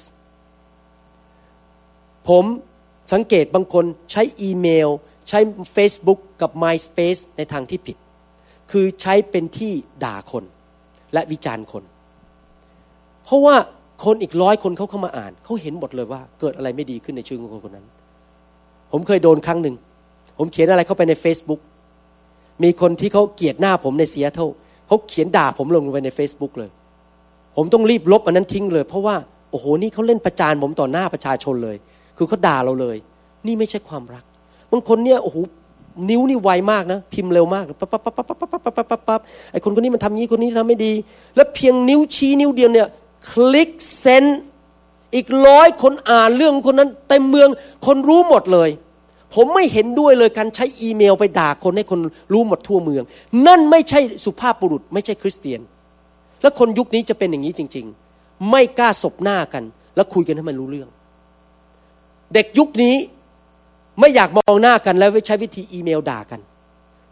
[2.29, 2.45] ผม
[3.13, 4.89] สังเกตบางคนใช้อีเมล
[5.31, 5.41] ใช้
[5.77, 7.97] Facebook กับ MySpace ในทางที่ผิด
[8.71, 9.73] คือใช้เป็นที่
[10.05, 10.45] ด่าคน
[11.13, 11.85] และวิจารณ์คน
[13.25, 13.57] เพราะว่า
[14.05, 17.87] คนอีกร้อยคนเขาเข้ามาอ่าน เขาเห็นหมดเลยว่าเกิดอะไรไม่ดีขึ้นในชีวิตของคนคนนั้น
[18.93, 19.75] ผมเคยโดนครั้งหนึ่ง
[20.39, 21.61] ผมเขียนอะไรเข้าไปใน Facebook
[22.63, 24.47] มีคนที่เขาเกลียดหน้าผมในเซียเท่า
[24.87, 26.71] เขาเขียนด่าผมลงไปใน Facebook เลย
[27.57, 29.17] ผมต้องรีบลบอันนั้นทิ้งเลย เพราะว่า
[29.51, 31.77] โอ้โหนี่เขาเล่นประจานผมต่อหน้าประชาชนเลย
[32.17, 32.97] คือเขาด่าเราเลย
[33.47, 34.25] นี่ไม่ใช่ความรัก
[34.71, 35.37] บางคนเนี่ยโอ้โห
[36.11, 39.21] นิ้วนี่ไวมากนะ พิมพ์เร็วมากปั๊บปั๊บปั๊บปั๊บปั๊บปั๊บปั๊บปั๊บปั๊บ
[39.53, 40.93] ไอคนคนนี้มันทำงี้คนนี้ทำไม่ดี
[41.37, 42.89] แล้วเพียงนิ้วชี้นิ้วเดียวเนี่ย
[43.31, 44.25] คลิกเซน
[45.15, 47.49] อีกร้อยคนอ่านเรื่องคนนั้นเต็มเมือง
[47.87, 48.71] คนรู้หมดเลย
[49.35, 52.01] ผมไม่เห็นด้วยเลยการใช้อีเมลไปด่าคนให้คน
[52.33, 53.03] รู้หมดทั่วเมือง
[53.47, 55.61] นั่นไม่ใช่สุภาพบุรุษ ไม่ใช่คริสเตียน
[56.43, 59.65] แล้วคนยุคนี้จะเป็นอย่างนี้จริง ๆ ไม่กล้าสบหน้ากัน
[59.97, 60.89] แล้วคุยกันให้มันรู้เรื่อง
[62.35, 62.95] เด็กยุคนี้
[64.01, 66.41] ไม่อยากมองหน้ากันแล้วใช้วิธีอีเมลด่ากัน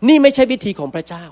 [0.09, 1.24] นี่ไม่ใช่วิธีของพระเจ้า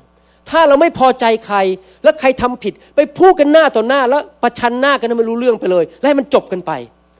[0.51, 1.59] ถ้าเราไม่พอใจใคร
[2.03, 6.73] แล้วใครทำผิด ไปพูดกันหน้าต่อหน้าแล้วประชันหน้ากันให้มันรู้เรื่องไปเลย แล้วให้มันจบกันไป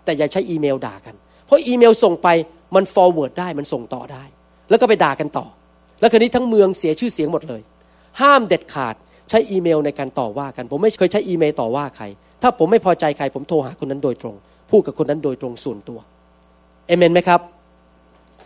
[0.05, 1.15] แต่อย่าใช้อีเมลด่ากัน
[1.47, 2.29] เพราะอีเมลส่งไป
[2.75, 4.25] มัน forward ได้มันส่งต่อได้
[4.71, 5.47] แล้วก็ไปด่ากันต่อ
[6.01, 7.63] แล้วคนนี้ทั้งเมืองเสียชื่อเสียงหมดเลย
[8.21, 8.95] ห้ามเด็ดขาด
[9.31, 12.05] ใช้อีเมลในการต่อว่ากัน ผมไม่เคยใช้อีเมลต่อว่าใคร
[12.43, 14.35] ถ้าผมไม่พอใจใคร ผมโทรหาคนนั้นโดยตรง
[14.71, 15.99] พูดกับคนนั้นโดยตรงส่วนตัว
[16.87, 17.41] เอเมนไหมครับ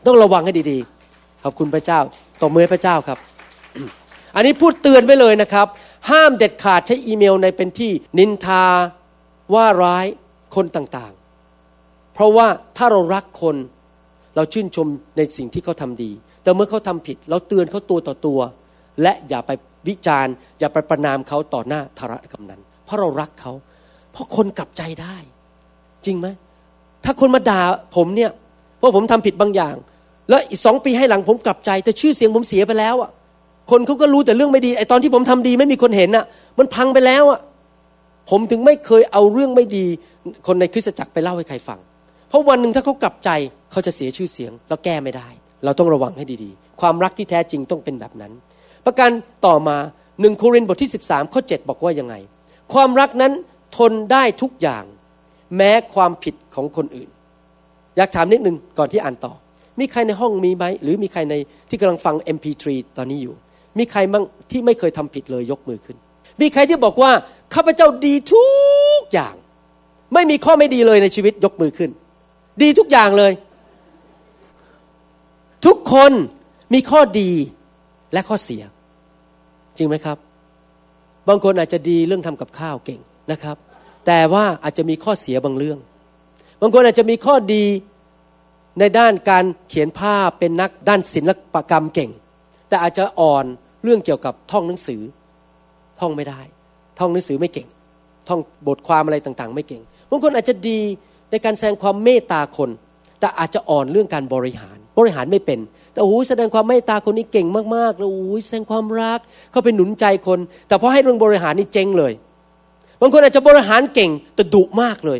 [0.06, 2.00] ต้องระวังให้ดีๆ ขอบคุณพระเจ้า
[2.40, 3.18] ตบมือพระเจ้าครับ
[4.34, 5.66] อันนี้พูดเตือนไว้เลยนะครับ
[6.10, 8.64] ห้ามเด็ดขาดใช้อีเมลในเป็นที่นินทา
[9.54, 10.06] ว่าร้าย
[10.54, 13.56] คนต่างๆ เพราะว่าถ้าเรารักคน
[14.36, 14.86] เราชื่นชม
[15.16, 16.10] ในสิ่งที่เขาทำดี
[16.42, 18.40] แต่เมื่อเขาทำผิด เราเตือนเขาตัวต่อตัว
[19.02, 19.50] และอย่าไป
[19.88, 23.52] วิจารณ์ อย่าไปประนามเขาต่อหน้าธารกำนันเพราะเรารักเขา
[24.12, 25.16] เพราะคนกลับใจได้
[26.04, 26.26] จริงไหม
[27.04, 27.62] ถ้าคนมาด่า
[27.96, 28.30] ผมเนี่ย
[28.80, 29.74] เพราะผมทำผิดบางอย่าง
[30.28, 33.10] แล้วอีกสองปีให้หลังผมกลับใจ แต่ชื่อเสียงผมเสียไปแล้วอะ
[33.70, 36.24] คนเขาก็รู้แต่เรื่องไม่ดีไอตอนที่ผมทำดีไม่มีคนเห็นอะ
[36.58, 37.40] มันพังไปแล้วอะ
[38.30, 39.86] ผมถึงไม่เคยเอาเรื่องไม่ดี
[40.46, 41.78] คนในคริสตจักรไปเล่าให้ใครฟัง
[42.28, 43.30] เพราะวันหนึ่งถ้าเขากลับใจ
[43.72, 45.28] เขาจะเสียชื่อเสียง แล้วแก้ไม่ได้
[45.64, 48.32] เราต้องระวังให้ดีๆ ความรักที่แท้จริงต้องเป็นแบบนั้น
[48.86, 49.10] ประการ
[49.46, 49.76] ต่อมา
[50.20, 52.14] หนึ่งโครินธ์บทที่ 13 ข้อ 7 บอกว่ายังไง
[52.72, 53.32] ความรักนั้น
[53.76, 54.84] ทนได้ทุกอย่าง
[55.56, 57.08] แม้ความผิดของคนอื่น
[57.96, 59.32] อยากถามนิดนึงก่อนที่อ่านต่อ
[59.80, 61.34] มีใครในห้องมีไหม หรือมีใครใน
[61.68, 62.64] ที่กำลังฟัง MP3
[62.96, 63.34] ตอนนี้อยู่
[63.78, 65.96] มีใครบ้างที่ไม่เคยทำผิดเลยยกมือขึ้น
[66.40, 67.12] มีใครที่บอกว่า
[67.54, 68.46] ข้าพเจ้าดีทุ
[69.00, 69.34] กอย่าง
[70.14, 71.90] ไม่มีข้อไม่ดีเลยในชีวิตยกมือขึ้น
[72.62, 73.32] ดีทุกอย่างเลย
[75.66, 76.12] ทุกคน
[76.74, 77.30] มีข้อดี
[78.12, 78.62] และข้อเสีย
[79.76, 80.18] จริงไหมครับ
[81.28, 83.00] บางคนอาจจะดีเรื่องทำกับข้าวเก่ง
[83.32, 83.56] นะครับ
[84.06, 85.78] แต่ว่าอาจจะมีข้อเสียบางเรื่อง
[86.60, 87.64] บางคนอาจจะมีข้อดี
[88.78, 92.10] ในด้านการเขียนภาพเป็นนักด้านศิลปกรรมเก่ง
[92.68, 93.44] แต่อาจจะอ่อน
[93.84, 95.00] เรื่องเกี่ยวกับท่องหนังสือ
[96.00, 96.40] ท่องไม่ได้
[96.98, 97.68] ท่องหนังสือไม่เก่ง
[98.28, 100.80] ท่องบทความอะไรต่างๆ ไม่เก่งบางคนอาจจะดี
[101.30, 102.70] ในการแสดงความเมตตาคน
[103.20, 105.58] แต่อาจจะอ่อนเรื่องการบริหาร บริหารไม่เป็น
[105.92, 107.46] แต่โอ้ยแสดงความเมตตาคนนี้เก่ง
[107.76, 109.20] มากๆเลยโอ้ยแสดงความรัก
[109.50, 112.12] เขาเป็นหนุนใจคน แต่พอให้เรื่องบริหารนี่เจ๊งเลย
[113.00, 115.18] บางคนอาจจะบริหารเก่งแต่ดุมากเลย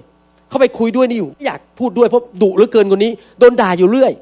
[0.51, 4.13] เขาไปคุยด้วยนี่อยู่อยากพูดด้วยเพราะดุเหลือเกินคนนี้ โดนด่าอยู่เรื่อย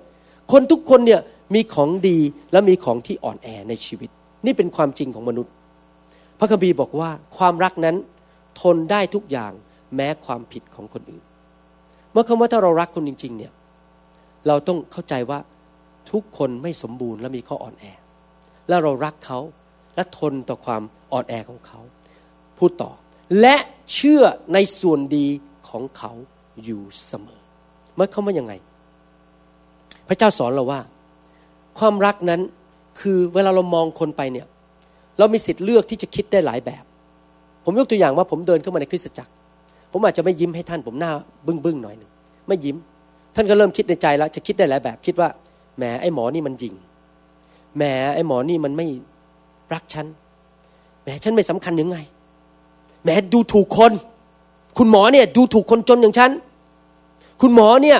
[0.52, 1.20] คนทุกคนเนี่ย
[1.54, 2.18] มีของดี
[2.52, 4.10] และมีของที่อ่อนแอในชีวิต
[4.46, 5.52] นี่เป็นความจริงของมนุษย์
[6.38, 7.96] พระคัมภีร์บอกว่าความรักนั้น
[8.60, 9.52] ทนได้ทุกอย่าง
[9.96, 11.24] แม้ความผิดของคนอื่น
[12.12, 13.52] เมื่อคำว่าถ้าเรารักคนจริง ๆ เนี่ย
[14.46, 15.38] เราต้องเข้าใจว่า
[16.12, 17.84] ทุกคนไม่สมบูรณ์และมีข้ออ่อนแอ
[18.68, 19.40] และเรารักเขา
[19.94, 21.80] และทนต่อความอ่อนแอของเขา
[22.58, 22.92] พูดต่อ
[23.40, 23.56] และ
[23.94, 24.22] เชื่อ
[24.54, 25.26] ในส่วนดี
[25.68, 26.12] ของเขา
[26.64, 27.40] อยู่เสมอ
[27.94, 28.52] เมื่อเขาว่ายังไง
[30.08, 30.80] พระเจ้าสอนเราว่า
[31.78, 32.40] ความรักนั้น
[33.00, 34.46] คือเวลาเรามองคนไปเนี่ย
[35.18, 36.84] เรามีสิทธิ์เลือกที่จะคิดได้หลายแบบ
[37.64, 39.32] ผมยกตัวอย่างว่าผมเดินเข้ามาในคริสตจักร
[39.92, 41.10] ผมอาจจะไม่ยิ้มให้ท่าน ผมหน้า
[41.46, 42.10] บึ้งบึ้งหน่อยหนึ่ง
[42.48, 42.76] ไม่ยิ้ม
[43.34, 45.28] ท่านก็เริ่มคิดในใจแล้วจะคิดได้หลายแบบ คิดว่า
[45.76, 46.74] แหมไอ้หมอนี่มันยิง
[47.76, 47.82] แหม
[48.14, 48.86] ไอ้หมอนี่มันไม่
[49.72, 50.06] รักฉัน
[51.02, 51.98] แหมฉันไม่สำคัญยังไง
[53.02, 53.92] แหมดูถูกคน
[54.78, 56.30] คุณหมอเนี่ยดูถูกคนจนอย่างฉัน
[57.42, 57.98] คุณหมอเนี่ย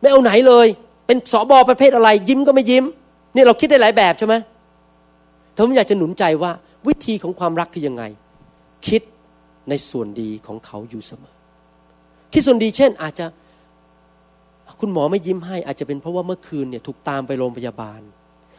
[0.00, 0.66] ไม่เอาไหนเลย
[1.06, 2.84] เป็นสอบอประเภทอะไร ยิ้มก็ไม่ยิ้ม
[3.34, 4.34] เนี่ยเราคิดได้หลายแบบใช่ไหม
[5.52, 6.52] แต่ผมอยากจะหนุนใจว่า
[6.86, 8.02] วิธีของความรักคือยังไง
[8.86, 9.02] คิด
[9.68, 11.34] ในส่วนดีของเขาอยู่เสมอ
[12.32, 13.26] คิดส่วนดีเช่น อาจจะ
[14.80, 18.00] คุณหมอไม่ยิ้มให้ อาจจะเป็นเพราะว่าเมื่อคืนเนี่ยถูกตามไปโรงพยาบาล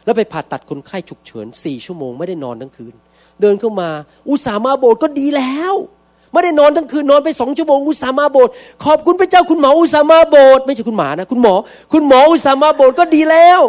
[0.04, 2.94] แล้วไปผ่าตัดคนไข้ฉุกเฉินสี่ชั่วโมงไม่ได้นอนทั้งคืน
[3.40, 3.90] เดินเข้ามา
[4.28, 5.74] อุตส่าห์มาโบสถ์ก็ดีแล้ว
[6.32, 8.52] ไม่ได้นอนทั้งคืนนอนไปสองชั่วโมงอุตสามาโบสถ์
[8.84, 11.54] ขอบคุณพระเจ้าคุณหมออุตสามาโบสถ์ไม่ใช่คุณหมานะคุณหมอ
[11.92, 13.60] คุณหมออุตสามาโบสถ์ก็ดีแล้ว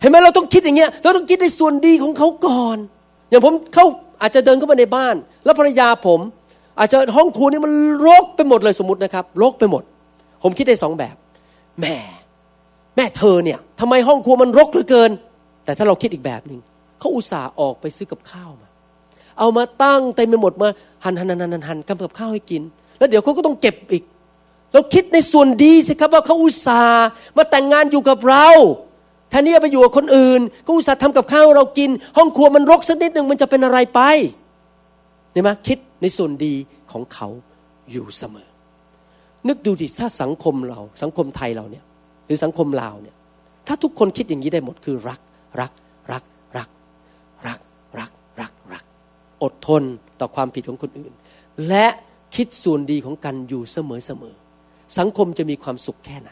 [0.00, 2.78] เห็นไหมเราต้องคิดอย่างเงี้ยเราต้องคิดในส่วนดีของเขาก่อน
[3.30, 3.86] อย่างผมเข้า
[4.22, 6.20] อาจจะเดินเข้ามาในบ้าน แล้วภรรยาผม
[6.78, 7.72] อาจจะห้องครัวนี่มัน
[8.06, 9.82] รกไปหมดเลยสมมตินะครับรกไปหมด
[10.42, 11.16] ผมคิดได้สองแบบ
[11.80, 11.96] แม่
[12.96, 15.10] แม่เธอเนี่ยทำไมห้องครัวมันรกเหลือเกิน
[15.64, 16.60] แต่ถ้าเราคิดอีกแบบหนึ่ง
[16.98, 18.68] เขาอุตส่าห์ออกไปซื้อกับข้าวมา
[19.38, 20.68] เอามาตั้งเต็มไปหมดมา
[21.04, 22.62] หันหันหันหันหันกำกับข้าวให้กิน
[22.98, 24.04] แล้วเดี๋ยวเขาก็ต้องเก็บอีก
[24.72, 27.06] เราคิดในส่วนดีสิครับว่าเขาอุตส่าห์
[27.36, 28.46] มาแต่งงานอยู่กับเรา
[29.30, 34.00] แทนที่จะไปอยู่กับคนอื่นก็อุตส่าห์ทำกับข้าวเรากิน ห้องครัวมันรกสักนิดหนึ่งมันจะเป็นอะไรไป
[35.32, 36.54] เห็นไหมคิดในส่วนดี
[36.92, 37.28] ของเขา
[37.92, 38.48] อยู่เสมอ
[39.48, 41.84] นึกดูดิถ้าสังคมเรา สังคมไทยเราเนี่ย
[42.26, 43.16] หรือสังคมลาวเนี่ย
[43.66, 45.20] ถ้าทุกคนคิดอย่างนี้ได้หมดคือรัก
[45.60, 45.72] รัก
[46.12, 46.22] รัก
[46.56, 46.68] รัก
[47.46, 47.60] รัก
[47.98, 48.10] รัก
[48.40, 48.84] รัก รัก
[49.42, 49.82] อดทน
[50.20, 51.12] ต่อความผิดของคนอื่น
[51.68, 51.86] และ
[52.36, 54.34] คิดส่วนดีของกันอยู่เสมอเสมอ
[54.98, 56.30] สังคมจะมีความสุขแค่ไหน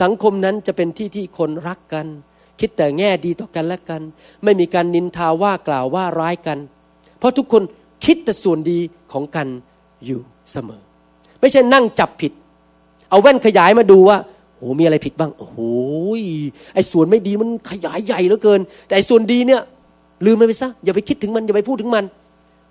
[0.00, 2.06] สังคมนั้นจะเป็นที่ที่คนรักกัน
[2.60, 4.02] คิดแต่แง่ดีต่อกันและกัน
[4.44, 6.58] ไม่มีการนินทาว่ากล่าวว่าร้ายกัน
[7.18, 7.62] เพราะทุกคน
[8.04, 8.78] คิดแต่ส่วนดี
[9.12, 9.48] ของกัน
[10.06, 10.20] อยู่
[10.52, 10.82] เสมอ
[11.40, 12.32] ไม่ใช่นั่งจับผิด
[13.10, 14.18] เอาแว่นขยายมาดูว่า
[14.56, 15.58] โอ้มีอะไรผิดบ้าง โอ้โห
[16.74, 19.62] ไอ้ส่วนไม่ดีมันขยายใหญ่เหลือเกิน แต่ไอ้ส่วนดีเนี่ย
[20.24, 22.04] ลืมมันไปซะอย่าไปคิดถึงมันอย่าไปพูดถึงมัน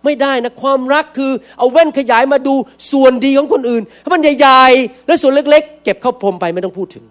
[0.05, 2.55] ไม่ได้นะความรักคือเอาแว่นขยายมาดู
[2.91, 7.05] ส่วนดีของคนอื่นให้มันใหญ่ๆแล้วส่วนเล็ก ๆ เก็บเข้าพรมไปไม่ต้องพูดถึง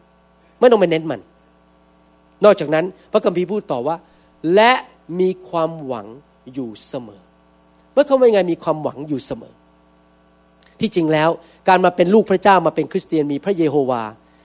[0.61, 1.21] ไม่ต้องไปเน้นมัน
[2.45, 3.97] นอกจากนั้นพระคัมภีร์พูดต่อว่า
[4.55, 4.73] และ
[5.21, 6.07] มีความหวัง
[6.55, 7.23] อยู่เสมอ
[7.93, 9.55] เมื่อเขาไม่ไงมีความหวังอยู่เสมอ
[10.81, 11.31] ที่จริงแล้ว
[11.69, 14.03] การมาเป็นลูกพระเจ้ามาเป็นคริสเตียนมีพระเยโฮวา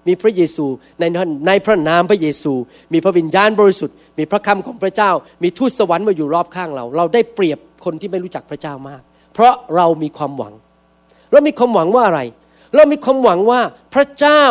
[0.07, 0.65] มีพระเยซู
[0.99, 1.03] ใน
[1.47, 2.53] ในพระนามพระเยซู
[2.93, 5.11] มีพระวิญญาณบริสุทธิ์ มีพระคำของพระเจ้า
[5.43, 9.01] มีทูตสวรรค์มาอยู่รอบข้างเรา เราได้เปรียบคนที่ไม่รู้จักพระเจ้ามาก
[9.33, 10.53] เพราะเรามีความหวัง
[11.31, 12.21] เรามีความหวังว่าอะไร
[12.75, 13.61] เรามีความหวังว่า
[13.93, 14.43] พระเจ้า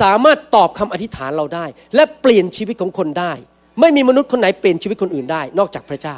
[0.00, 3.32] สามารถตอบคำอธิษฐานเราได้ และเปลี่ยนชีวิตของคนได้
[3.80, 6.16] ไม่มีมนุษย์คนไหนเปลี่ยนชีวิตคนอื่นได้ นอกจากพระเจ้า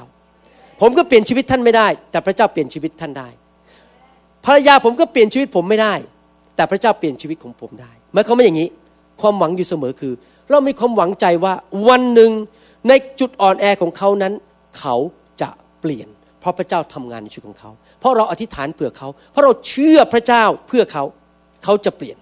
[0.80, 3.28] ผมก็เปลี่ยนชีวิตท่านไม่ได้ แต่พระเจ้าเปลี่ยนชีวิตท่านได้
[4.44, 5.94] ภรรยาผมก็เปลี่ยนชีวิตผมไม่ได้
[6.56, 8.68] แต่พระเจ้าเปลี่ยนชีวิตของผมได้หมายความว่าอย่างนี้
[9.22, 10.12] ความหวังอยู่เสมอคือ
[10.50, 11.54] เรามีความหวังใจว่า
[11.88, 12.32] วันหนึ่ง
[12.88, 14.32] ในจุดอ่อนแอของเขานั้น
[14.78, 14.94] เขา
[15.40, 15.50] จะ
[15.80, 16.08] เปลี่ยน
[16.40, 17.70] เพราะพระเจ้าทำงานในชีวิตของเขา
[18.00, 21.04] เพราะเราอธิษฐานเผื่อเขา เพราะเราเชื่อพระเจ้าเพื่อเขา
[21.64, 22.16] เขาจะเปลี่ยน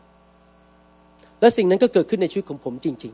[1.41, 3.13] และสิ่งนั้นก็เกิดขึ้นในชีวิตของผมจริง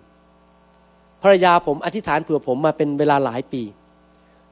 [0.61, 3.63] ๆ ภรรยาผมอธิษฐานเผื่อผมมาเป็นเวลาหลายปี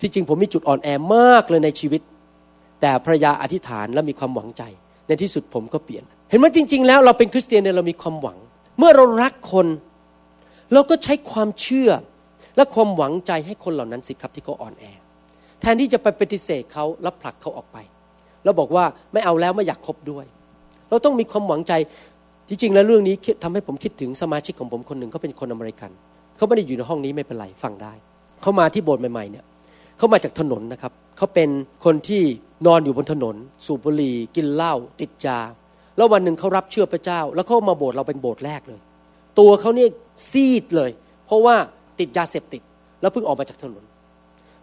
[0.00, 2.00] ที่จริงผมมีจุดอ่อนแอมากเลยในชีวิต
[2.80, 4.62] แต่ภรรยาอธิษฐานและมีความหวังใจ
[5.08, 8.38] ในที่สุดผมก็เปลี่ยน เห็นไหมจริง ๆ แล้วเราเป็นคริสเตียนเนี่ยเรามีความหวัง
[8.78, 9.66] เมื่อเรารักคน
[10.72, 11.90] เราก็ใช้ความเชื่อ
[12.56, 14.84] และความหวังใจให้คนเหล่านั้นสิครับที่เขาอ่อนแอ
[15.60, 17.78] แทนที่จะไปปฏิเสธเขาแล้วผลักเขาออกไป
[18.44, 20.24] แล้วบอกว่าไม่เอาแล้วไม่อยากคบด้วย
[20.90, 21.72] เราต้องมีความหวังใจ
[22.48, 25.90] ที่จริงแล้วเรื่องนี้ทำให้ผมคิดถึงสมาชิกของผมคนหนึ่งเขาเป็นคนอเมริกัน
[26.36, 27.92] เขาไม่ได้อยู่ในห้องนี้ไม่เป็นไรฟังได้
[28.42, 29.44] เขามาที่โบสถ์ใหม่ๆเนี่ย
[29.98, 31.50] เขามาจากถนนนะครับเขาเป็น
[31.84, 32.22] คนที่
[32.66, 33.34] นอนอยู่บนถนน
[33.66, 35.38] สูบบุหรี่กินเหล้าติดยา
[35.96, 38.80] แล้ววันหนึ่งเขารับเชื่อพระเจ้า แล้วเขามาโบสถ์เราเป็นโบสถ์แรกเลย
[39.38, 39.88] ตัวเขาเนี่ย
[40.30, 40.90] ซีดเลย
[41.26, 41.54] เพราะว่า
[41.98, 42.62] ติดยาเสพติด
[43.00, 43.84] แล้วเพิ่งออกมาจากถนน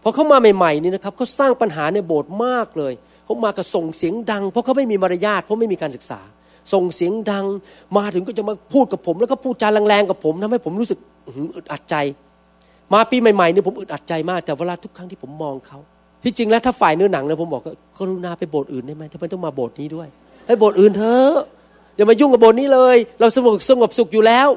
[0.03, 2.93] พอเขามาใหม่ๆนี่นะครับเขาสร้างปัญหาในโบสถ์มากเลย
[3.25, 6.19] เขามากับส่งเสียงดัง เพราะเขาไม่มีมารยาทเพราะไม่มีการศึกษา
[6.73, 7.45] ส่งเสียงดัง
[7.97, 10.99] มาถึงก็จะมาพูดกับผม แล้วก็พูดจาแรงๆกับผมทำให้ผมรู้สึก
[11.55, 11.95] อึดอัดใจ
[12.93, 15.77] มาปีใหม่ๆนี่ผมอึดอัดใจมากแต่เวลาทุกครั้งที่ผมมองเขา
[16.23, 17.61] ที่จริงแล้วถ้าฝ่ายเนื้อหนังเนี่ยผมบอก
[17.97, 20.07] กรุณาไปโบสถ์อื่นได้ไหมทำไมต้องมาโบสถ์นี้ด้วย
[20.51, 21.33] ให้โบสถ์อื่นเถอะ
[21.95, 24.47] อย่ามายุ่งกับโบสถ์นี้เลย เราสงบสงบสุขอยู่แล้ว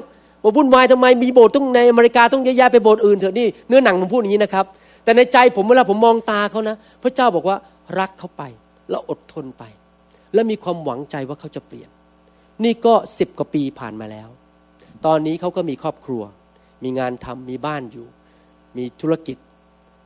[0.43, 4.65] มาวุ่นวายทำไมมีโบสถ์ต้องในอเมริกาต้องเยอะแยะไปโบสถ์อื่นเถอะนี่เนื้อหนังผมพูดอย่างนี้นะครับ
[5.03, 7.57] แต่ในใจผมเวลาผมมองตาเขานะ พระเจ้าบอกว่า
[7.99, 8.43] รักเขาไป
[8.89, 9.63] แล้วอดทนไป
[10.33, 11.89] และมีความหวังใจว่าเขาจะเปลี่ยน
[12.63, 14.29] นี่ก็สิบกว่าปีผ่านมาแล้ว
[15.05, 16.23] ตอนนี้เขาก็มีครอบครัว
[16.83, 18.05] มีงานทำมีบ้านอยู่
[18.77, 19.37] มีธุรกิจ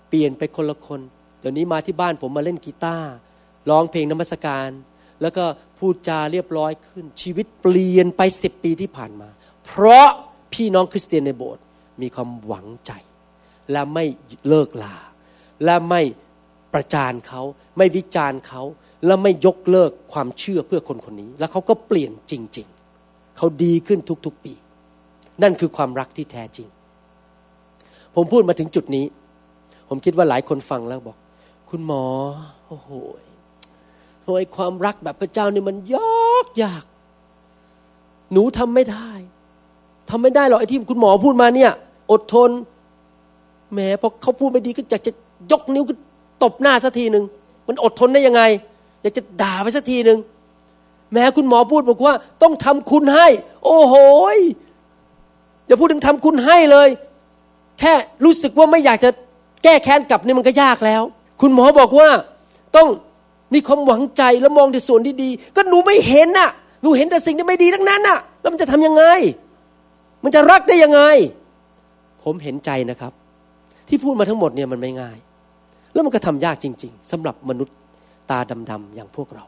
[0.09, 1.01] เปลี่ยนไปคนละคน
[1.39, 3.09] เดี๋ยวนี้มาที่บ้านผมมาเล่นกีตาร์
[3.69, 4.69] ร้องเพลงนมัสการ
[5.21, 5.45] แล้วก็
[5.79, 9.29] พูดจาเรียบร้อยขึ้น ชีวิตเปลี่ยนไปสิบปีที่ผ่านมา
[9.65, 10.07] เพราะ
[10.53, 11.63] พี่น้องคริสเตียนในโบสถ์
[12.01, 12.91] มีความหวังใจ
[13.71, 14.05] และไม่
[14.47, 14.95] เลิกลา
[15.65, 16.01] และไม่
[16.73, 17.41] ประจานเขา
[17.77, 18.61] ไม่วิจารณ์เขา
[19.05, 22.67] และไม่ยกเลิกความเชื่อเพื่อคนคนนี้ แล้วเขาก็เปลี่ยนจริง
[23.01, 24.53] ๆ เขาดีขึ้นทุกๆปี
[25.43, 26.67] นั่นคือความรักที่แท้จริง
[28.15, 29.05] ผมพูดมาถึงจุดนี้
[29.89, 31.17] ผมคิดว่าหลายคนฟังแล้วบอก
[31.69, 32.03] คุณหมอ
[32.67, 32.89] โอ้โห
[34.29, 36.83] โอ้ยความรักแบบพระเจ้านี่มันยากยาก
[38.31, 39.09] หนูทำไม่ได้
[40.09, 41.71] ทำไม่ได้หรอกไอ้ที่คุณหมอพูดมาเนี่ย
[42.11, 42.49] อดทน
[43.71, 45.11] แหมพอเขาพูดไม่ดีก็อยากจะ
[45.51, 45.93] ยกนิ้วก็
[46.43, 47.23] ตบหน้าสักทีหนึ่ง
[47.67, 48.41] มันอดทนได้ยังไง
[49.01, 50.17] อยากจะด่าไปสักทีหนึ่ง
[51.13, 53.27] แม้คุณหมอพูดบอกว่า ต้องทำคุณให้
[53.65, 53.95] โอ้โห
[55.67, 56.89] อย่าพูดถึงทำคุณให้เลย
[57.79, 57.93] แค่
[58.25, 59.09] รู้สึกว่าไม่อยากจะ
[59.63, 61.01] แก้แค้นกลับนี่มันก็ยากแล้ว
[61.41, 62.09] คุณหมอบอกว่า
[62.75, 62.87] ต้อง
[63.53, 66.49] มีความหวังใจแล้วมองแต่ส่วนที่ดี ก็หนูไม่เห็นน่ะ
[66.81, 69.03] หนูเห็นแต่สิ่งที่ไม่ดีทั้งนั้นน่ะ แล้วมันจะทํำยังไง
[70.23, 71.01] มันจะรักได้ยังไง
[72.23, 73.13] ผมเห็นใจนะครับ
[73.87, 75.17] ที่พูดมาทั้งหมดเนี่ยมันไม่ง่าย
[75.93, 77.75] แล้วมันก็ทำยากจริง ๆสำหรับมนุษย์
[78.29, 78.39] ตา
[78.71, 79.45] ดำๆอย่างพวกเรา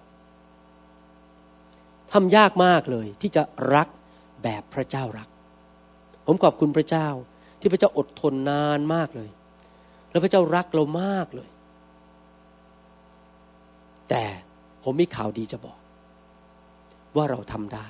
[2.14, 3.44] ทำยากมากเลยที่จะ
[3.74, 3.88] รัก
[4.44, 5.28] แบบพระเจ้ารัก
[6.26, 7.08] ผมขอบคุณพระเจ้า
[7.60, 9.30] ที่พระเจ้าอดทนนานมากเลย
[10.12, 11.50] แล้วพระเจ้ารักเรามากเลย
[14.12, 14.26] แต่
[14.84, 15.78] ผมมีข่าวดีจะบอก
[17.16, 17.88] ว่าเราทำได้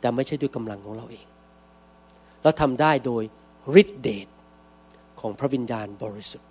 [0.00, 1.26] แต่ไม่ใช่ด้วยกำลังของเราเอง
[2.42, 3.22] เราทำได้โดย
[3.80, 4.26] ฤทธิเดช
[5.20, 6.48] ของพระวิญญาณบริสุทธิ์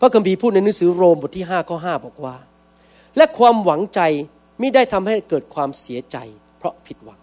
[0.00, 2.36] พระคัมภีร์พูดในหนังสือโรมบทที่5ข้อ5บอกว่า
[3.16, 4.00] และความหวังใจ
[4.58, 6.16] ไมิได้ทำให้เกิดความเสียใจ
[6.58, 7.20] เพราะผิดหวัง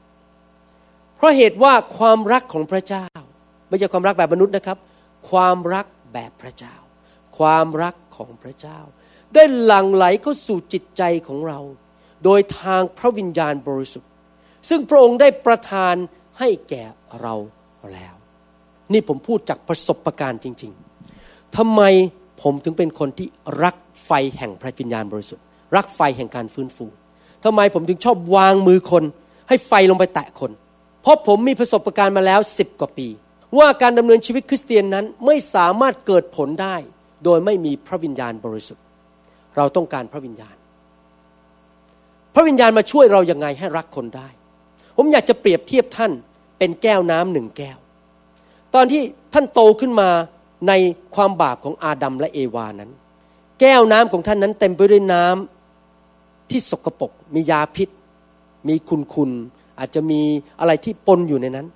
[1.15, 3.07] เพราะเหตุว่าความรักของพระเจ้า
[3.67, 4.77] ไม่ใช่ความรักแบบมนุษย์นะครับ
[5.29, 6.75] ความรักแบบพระเจ้า
[7.37, 8.79] ความรักของพระเจ้า
[9.35, 11.59] ได้หลั่งไหลเข้าสู่จิตใจของเรา
[12.23, 14.09] โดยทางพระวิญญาณบริสุทธิ์
[14.69, 15.95] ซึ่งพระองค์ได้ประทาน
[16.39, 16.83] ให้แก่
[17.21, 17.35] เรา
[17.93, 18.15] แล้ว
[18.93, 20.71] นี่ผมพูดจากประสบการณ์จริง
[21.15, 21.81] ๆทำไม
[22.41, 23.27] ผมถึงเป็นคนที่
[23.63, 23.75] รัก
[24.05, 26.85] ไฟแห่งพระวิญญาณบริสุทธิ์ รักไฟแห่งการฟื้นฟู
[27.45, 29.03] ทำไมผมถึงชอบวางมือคน
[29.49, 30.51] ให้ไฟลงไปแตะคน
[31.01, 33.07] เพราะผมมีประสบการณ์มาแล้วสิบกว่าปี
[33.57, 36.75] ว่าการดำเนินชีวิตคริสเตียนนั้นไม่สามารถเกิดผลได้
[37.23, 38.83] โดยไม่มีพระวิญญาณบริสุทธิ์
[39.57, 40.55] เราต้องการพระวิญญาณ
[42.33, 44.27] พระวิญญาณมาช่วยเรายัางไงให้รักคนได้
[44.97, 46.11] ผมอยากจะเปรียบเทียบท่าน
[46.57, 47.77] เป็นแก้วน้ำหนึ่งแก้ว
[48.75, 49.01] ตอนที่
[49.33, 50.09] ท่านโตขึ้นมา
[50.67, 50.73] ใน
[51.15, 52.91] ความบาปของอาดัมและเอวานั้น
[53.59, 57.89] แก้วน้ำของท่านนั้นเต็มไปด้วยน้ำที่สกปรกมียาพิษ
[58.67, 59.31] มีคุณคุณ
[59.79, 60.21] อาจจะมี
[60.59, 61.67] อะไรที่ปนอยู่ในนั้น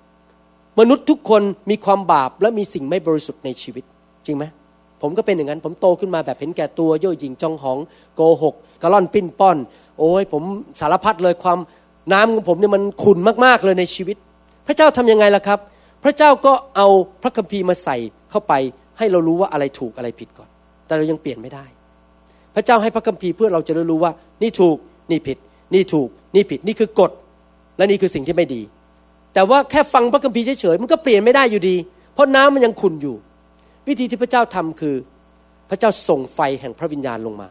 [0.78, 3.84] มนุษย์ทุกคนมีความบาปและมีสิ่งไม่บริสุทธิ์ในชีวิต
[4.26, 4.44] จริงไหม
[5.02, 7.78] ผมก็เป็นอย่างนั้น ผมโตขึ้นมาแบบเห็นแก่ตัวเย่อหยิ่งจองหอง
[8.16, 9.58] โกหกกระล่อนปิ้นป้อน
[9.98, 10.42] โอ้ยผม
[10.80, 11.58] สารพัดเลยความ
[12.12, 14.16] น้ำของผมเนี่ยมันขุ่นมากๆเลยในชีวิต
[14.66, 15.58] พระเจ้าทํำยังไงล่ะครับ
[16.04, 16.88] พระเจ้าก็เอา
[17.22, 17.96] พระคัมภีร์มาใส่
[18.30, 18.52] เข้าไป
[18.98, 20.48] ให้เรารู้ว่าอะไรถูกอะไรผิดก่อน
[20.86, 21.64] แต่เรายังเปลี่ยนไม่ได้
[22.54, 24.76] พระเจ้าให้พระคัมภีร์เพื่อเราจะได้รู้ว่า นี่ถูก
[25.10, 25.38] นี่ผิด
[25.74, 27.10] นี่ถูก นี่ผิดนี่คือกฎ
[27.76, 28.62] และนี่คือสิ่งที่ไม่ดี
[29.34, 31.76] แต่ว่าแค่ฟังพระคัมภีร์เฉยๆมันก็เปลี่ยนไม่ได้อยู่ดี
[32.14, 33.16] เพราะน้ำมันยังขุ่นอยู่
[33.88, 34.96] วิธีที่พระเจ้าทำคือ
[35.70, 37.48] พระเจ้าส่งไฟแห่งพระวิญญาณลงมา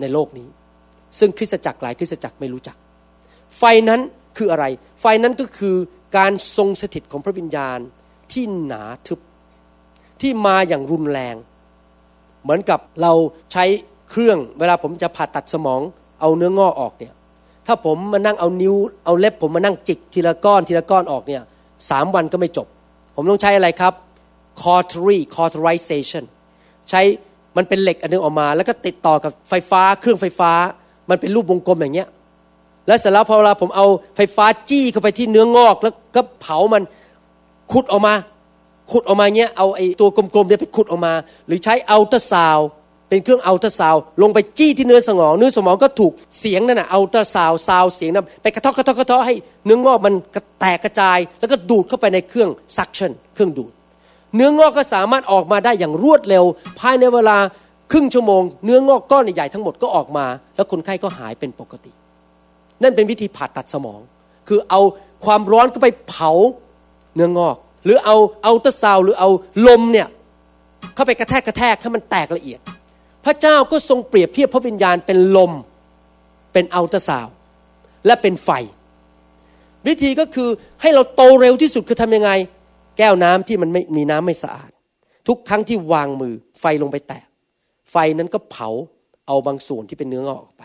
[0.00, 0.48] ในโลกนี้
[1.18, 2.76] ซึ่งคริสตจักรหลายคริสตจักรไม่รู้จัก
[3.58, 4.00] ไฟนั้น
[4.36, 4.64] คืออะไร
[5.00, 5.76] ไฟนั้นก็คือ
[6.16, 7.78] การทรงสถิตของพระวิญญาณ
[8.32, 9.20] ที่หนาทึบ
[10.20, 11.36] ที่มาอย่างรุนแรง
[12.42, 13.12] เหมือนกับเรา
[13.52, 13.64] ใช้
[14.10, 15.80] เครื่องเวลาผมจะผ่าตัดสมอง
[16.20, 17.14] เอาเนื้องอกออกเนี่ย
[17.66, 21.42] ถ้าผมมานั่งเอานิ้วเอาเล็บผมมานั่งจิกทีละก้อนทีละก้อนออกเนี่ย
[21.90, 22.66] สามวันก็ไม่จบ
[23.16, 23.92] ผมต้องใช้อะไรครับ
[24.62, 26.24] cautery cauterization
[26.90, 27.00] ใช้
[27.56, 30.52] มันเป็นเหล็กอันนึงออกมา แล้วก็ติดต่อกับไฟฟ้าเครื่องไฟฟ้า
[31.10, 32.08] มันเป็นรูปวงกลมอย่างเงี้ย
[32.86, 33.86] แล้วเสร็จแล้วพอเวลาผมเอา
[34.16, 36.82] ไฟฟ้าจี้เข้าไปที่เนื้องอกแล้วก็เผามัน
[37.72, 38.14] ขุดออกมา
[38.92, 41.14] ขุดออกมาเงี้ยเอาไอ้ตัวกลมๆเนี่ยไปขุดออกมา
[41.46, 42.58] หรือใช้อัลตราซาว
[43.08, 49.34] เป็นเครื่องอัลตราซาวด์ลงไปจี้ที่เนื้อสมอง เนื้อสมองก็ถูกเสียงนั่นน่ะอัลตราซาวด์ sound เสียงนั้นไปกระทบกกระทบกกระทบให้
[49.64, 50.14] เนื้องอกมัน
[50.60, 53.72] แตกกระจาย แล้วก็ดูดเข้าไปในเครื่อง suction เครื่องดูด
[54.34, 56.44] เนื้องอกก็สามารถออกมาได้อย่างรวดเร็ว
[56.80, 57.38] ภายในเวลา
[57.92, 60.26] ครึ่งชั่วโมง เนื้องอกก้อนใหญ่ทั้งหมดก็ออกมา
[60.56, 61.92] แล้วคนไข้ก็หายเป็นปกติ
[62.82, 64.00] นั่นเป็นวิธีผ่าตัดสมอง
[64.48, 64.80] คือเอา
[65.24, 66.30] ความร้อนก็ไปเผา
[67.14, 69.28] เนื้องอก หรือเอาเอาตะซาวหรือเอา
[69.68, 70.08] ลมเนี่ย
[70.94, 72.60] เข้าไปกระแทกกระแทกให้มันแตกละเอียด
[73.24, 75.52] พระเจ้าก็ทรงเปรียบเทียบพระวิญญาณเป็นลม
[76.52, 77.26] เป็นอัลตราซาว
[78.06, 78.50] และเป็นไฟ
[79.86, 80.48] วิธีก็คือ
[80.82, 82.30] ให้เราโตเร็วที่สุดคือทำยังไง
[82.98, 84.70] แก้วน้ำที่มันไม่มีน้ำไม่สะอาด
[85.28, 87.22] ทุกครั้งที่วางมือไฟลงไปแตะ
[87.90, 88.68] ไฟนั้นก็เผา
[89.26, 90.64] เอาบางส่วนที่เป็นเนื้องอกออกไป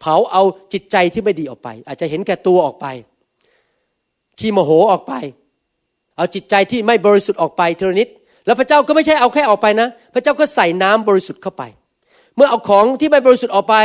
[0.00, 0.42] เผาเอา
[0.72, 2.86] จิตใจที่ไม่ดีออกไป อาจจะเห็นแก่ตัวออกไป
[4.38, 5.14] ขี้โมโหออกไป
[6.16, 8.08] เอาจิตใจที่ไม่บริสุทธิ์ออกไปทีละนิด
[8.46, 11.62] แล้วพระเจ้าก็ไม่ใช่เอาแค่ออกไปนะ พระเจ้าก็ใส่น้ำบริสุทธิ์เข้าไป
[12.36, 13.76] เมื่อเอาของที่ไม่บริสุทธิ์ออกไป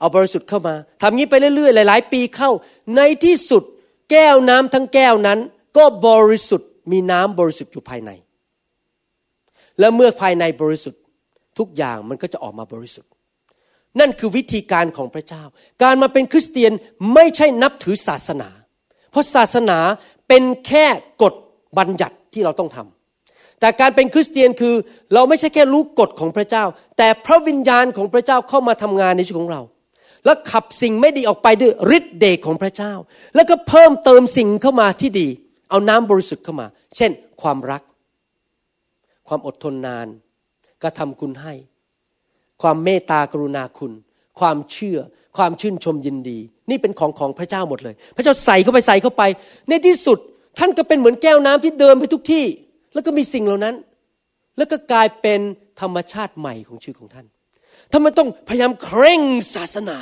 [0.00, 2.50] เอาบริสุทธิ์เข้ามาทำงี้ไปเรื่อยๆ หลาย ๆ ปีเข้า
[2.96, 3.62] ในที่สุด
[4.10, 5.38] แก้วน้ำทั้งแก้วนั้น
[5.76, 8.10] ก็บริสุทธิ์ มีน้ำบริสุทธิ์อยู่ภายใน
[9.78, 11.02] และเมื่อภายในบริสุทธิ์
[11.58, 13.10] ทุกอย่างมันก็จะออกมาบริสุทธิ์
[14.00, 15.42] นั่นคือวิธีการของพระเจ้า
[15.82, 16.72] การมาเป็นคริสเตียน
[17.14, 18.48] ไม่ใช่นับถือศาสนา
[19.10, 19.78] เพราะศาสนา
[20.28, 20.86] เป็นแค่
[21.22, 21.34] กฎ
[21.78, 24.74] บัญญัติที่เราต้องทำแต่การเป็นคริสเตียนคือ
[25.14, 26.64] เราไม่ใช่แค่รู้กฎของพระเจ้า
[26.98, 29.62] แต่พระวิญญาณของพระเจ้าเข้ามาทำงานในชีวิตของเรา
[30.24, 32.92] แล้วขับสิ่งไม่ดีออกไปด้วยฤทธิ์เดชของพระเจ้า
[33.34, 35.28] แล้วก็เพิ่มเติมสิ่งเข้ามาที่ดี
[35.70, 36.66] เอาน้ำบริสุทธิ์เข้ามา
[36.96, 37.10] เช่น
[37.42, 37.82] ความรัก
[39.28, 40.06] ความอดทนนาน
[40.82, 41.54] กระทำคุณให้
[42.62, 43.92] ความเมตตากรุณาคุณ
[44.40, 44.98] ความเชื่อ
[45.36, 46.38] ความชื่นชมยินดี
[46.70, 49.22] นี่เป็นของของพระเจ้าหมดเลย พระเจ้าใส่เข้าไปใส่เข้าไป
[49.68, 50.18] ในที่สุด
[50.58, 52.44] ท่านก็เป็นเหมือนแก้วน้ำที่เดินไปทุกที่
[52.94, 53.74] แล้วก็มีสิ่งเหล่านั้น
[54.58, 55.40] แล้วก็กลายเป็น
[55.80, 57.26] ธรรมชาติใหม่ของชีวิตของท่าน
[57.92, 59.22] ทำไมต้องพยายามเคร่ง
[59.54, 59.98] ศาสนา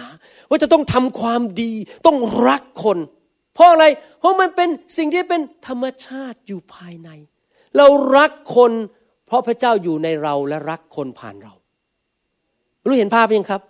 [0.48, 1.72] ว่าจะต้องทำความดี
[2.06, 2.16] ต้อง
[2.48, 2.98] รักคน
[3.56, 3.84] เพราะอะไร
[4.20, 7.10] เพราะมันเป็นสิ่งที่เป็นธรรมชาติอยู่ภายใน
[7.76, 7.86] เรา
[8.16, 8.72] รักคน
[9.26, 11.52] เพราะพระเจ้าอยู่ในเราและรักคนผ่านเรา
[12.86, 13.62] รู้เห็นภาพยังครับ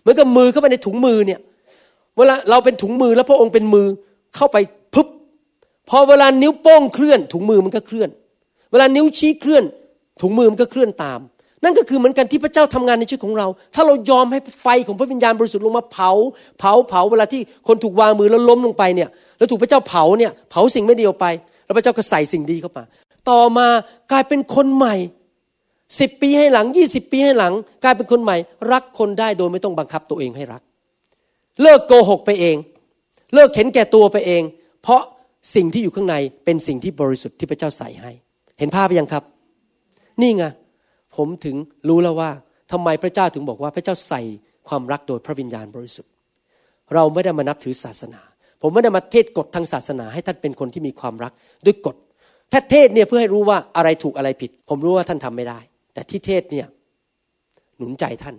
[0.00, 1.40] เหมือนกับมือเข้าไปในถุงมือเนี่ย
[2.16, 3.86] เวลาเราเป็นถุงมือแล้วพระองค์เป็นมือ
[4.36, 4.56] เข้าไป
[4.94, 5.06] พึบ
[5.88, 8.08] พอเวลานิ้วโป้งเคลื่อน ถุงมือมันก็เคลื่อน
[8.70, 9.64] เวลานิ้วชี้เคลื่อน
[10.20, 11.20] ถุงมือมันก็เคลื่อนตาม
[11.64, 16.10] นั่นก็คือเหมือนกันที่พระเจ้าทำงานในชีวิตของเรา ถ้าเรายอมให้ไฟของพระวิญญาณบริสุทธิ์ลงมาเผา
[16.58, 21.26] เผา เผา เวลาที่คนถูกวางมือแล้วล้มลงไปเนี่ย แล้วถูกพระเจ้าเผาเนี่ย เผาสิ่งไม่ดีออกไป
[21.64, 22.84] แล้วพระเจ้าก็ใส่สิ่งดีเข้ามา
[23.30, 23.68] ต่อมา
[24.12, 24.94] กลายเป็นคนใหม่
[26.00, 27.52] สิบปีให้หลังยี่สิบปีให้หลัง
[27.84, 28.36] กลายเป็นคนใหม่
[28.72, 30.62] รักคนได้โดยไม่ต้องบังคับตัวเองให้รัก
[31.62, 32.56] เลิกโกหกไปเอง
[33.34, 34.42] เลิกเห็นแก่ตัวไปเอง
[34.82, 35.02] เพราะ
[35.54, 38.10] สิ่งที่อยู่ข้างในเป็นสิ่งที่บริสุทธิ์ที่พระเจ้าใส่ให้
[38.58, 39.24] เห็นภาพไปยังครับ
[40.20, 40.44] นี่ไง
[41.18, 41.56] ผมถึง
[41.88, 42.30] รู้แล้วว่า
[42.72, 44.20] ทำไมพระเจ้าถึงบอกว่าพระเจ้าใส่
[44.68, 46.12] ความรักโดยพระวิญญาณบริสุทธิ์
[46.94, 48.20] เราไม่ได้มานับถือศาสนา
[48.62, 51.32] ผมไม่ได้มาเทศกฎทางศาสนา ให้ท่านเป็นคนที่มีความรัก
[51.66, 51.96] ด้วยกฎ
[52.50, 55.58] แค่เทศเนี่ยเพื่อให้รู้ว่าอะไรถูกอะไรผิด ผมรู้ว่าท่านทำไม่ได้
[55.94, 56.66] แต่ที่เทศเนี่ย
[57.76, 58.36] หนุนใจท่าน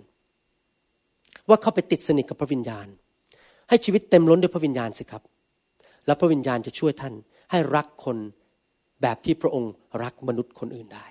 [1.48, 2.86] ว่าเข้าไปติดสนิทกับพระวิญญาณ
[3.68, 5.22] ให้ชีวิตเต็มล้นด้วยพระวิญญาณสิครับ
[6.06, 7.14] แล้วพระวิญญาณจะช่วยท่าน
[7.50, 8.16] ให้รักคน
[9.02, 9.72] แบบที่พระองค์
[10.02, 11.06] รักมนุษย์คนอื่นได้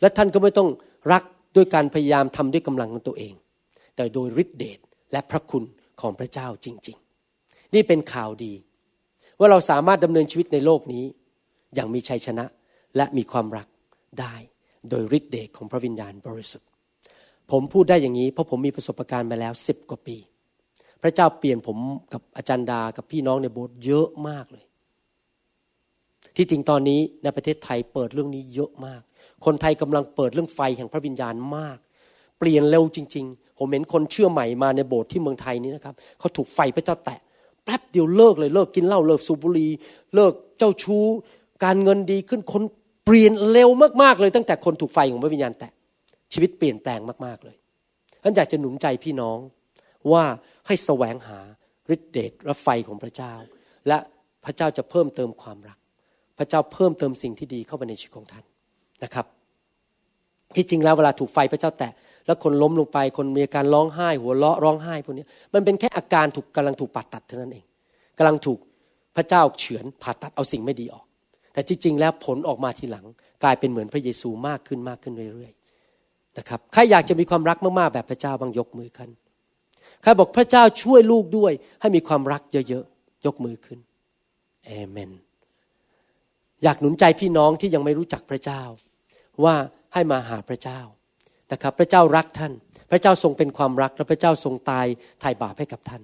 [0.00, 0.68] และท่านก็ไม่ต้อง
[1.12, 1.22] รัก
[1.56, 3.34] ด้วยการพยายามทำด้วยกำลังของตัวเอง
[3.96, 4.78] แต่โดยฤทธิเดช
[5.12, 5.64] และพระคุณ
[6.00, 6.96] ของพระเจ้าจริง
[7.36, 8.52] ๆ นี่เป็นข่าวดี
[9.38, 11.04] ว่าเราสามารถดำเนินชีวิตในโลกนี้
[11.74, 12.44] อย่างมีชัยชนะ
[12.96, 13.68] และมีความรัก
[14.20, 14.34] ได้
[14.90, 16.68] โดยฤทธิเดชของพระวิญญาณบริสุทธิ์
[17.50, 20.16] ผมพูดได้อย่างนี้เพราะผมมีประสบการณ์มาแล้วสิบกว่าปี
[21.02, 21.78] พระเจ้าเปลี่ยนผม
[22.12, 24.65] กับอาจารย์ดากับพี่น้องในโบสถ์เยอะมากเลย
[26.36, 29.02] ที่จริงตอนนี้ในประเทศไทยเปิดเรื่องนี้เยอะมาก
[29.44, 31.78] คนไทยกำลังเปิดเรื่องไฟแห่งพระวิญญาณมาก
[32.38, 37.18] เปลี่ยนเร็วจริง ๆ ผมเห็นคนเชื่อใหม่มาในโบสถ์ที่เมืองไทยนี้นะครับเขาถูกไฟพระเจ้าแตะ
[37.64, 39.70] แป๊บเดียวเลิกเลยเลิกกินเหล้าเลิกสูบบุหรี่
[40.14, 41.04] เลิกเจ้าชู้
[41.64, 42.62] การเงินดีขึ้นคน
[43.04, 43.68] เปลี่ยนเร็ว
[44.02, 45.72] มากๆเลยตั้งแต่คนถูกไฟของพระวิญญาณแตะ
[46.32, 47.56] ชีวิตเปลี่ยนแปลงมากๆเลย
[48.22, 49.38] ท่านอยากจะหนุนใจพี่น้อง
[50.12, 50.24] ว่า
[50.66, 51.40] ให้แสวงหา
[51.94, 53.32] ฤทธิเดชและไฟของพระเจ้า
[53.88, 53.98] และ
[54.44, 55.78] พระเจ้าจะเพิ่มเติมความรัก
[56.38, 58.44] พระเจ้าเพิ่มเติมสิ่งที่ดีเข้าไปในชีวิตของท่าน
[59.04, 59.26] นะครับ
[60.56, 61.92] ที่จริงแล้วเวลาถูกไฟพระเจ้าแตะ
[62.26, 65.24] แล้วคนล้มลงไปคนมีอาการร้องไห้ หัวเราะร้องไห้พวกนี้
[65.54, 67.64] มันเป็นแค่อาการถูกกำลังถูกปัดตัดเท่านั้นเอง
[68.18, 68.58] กำลังถูก
[69.16, 71.04] พระเจ้าเฉือนผ่าตัดเอาสิ่งไม่ดีออก
[71.52, 73.06] แต่ที่จริงแล้วผลออกมาทีหลัง
[73.42, 79.10] กลายเป็นเหมือนพระเยซูมากขึ้นมากขึ้นเรื่อยๆนะครับใครอยากจะมีความรักมากๆแบบพระเจ้าบางยกมือขึ้น
[80.02, 83.78] ใครบอกพระเจ้าช่วยลูกด้วย ให้มีความรักเยอะๆยกมือขึ้น
[84.66, 85.10] เอเมน
[86.62, 88.62] อยากหนุนใจพี่น้องที่ยังไม่รู้จักพระเจ้า
[89.44, 89.54] ว่า
[89.94, 90.80] ให้มาหาพระเจ้า
[91.52, 92.52] นะครับ พระเจ้ารักท่าน
[92.90, 94.86] พระเจ้าทรงเป็นความรักและพระเจ้าทรงตาย
[95.20, 96.02] ไถ่บาปให้กับท่าน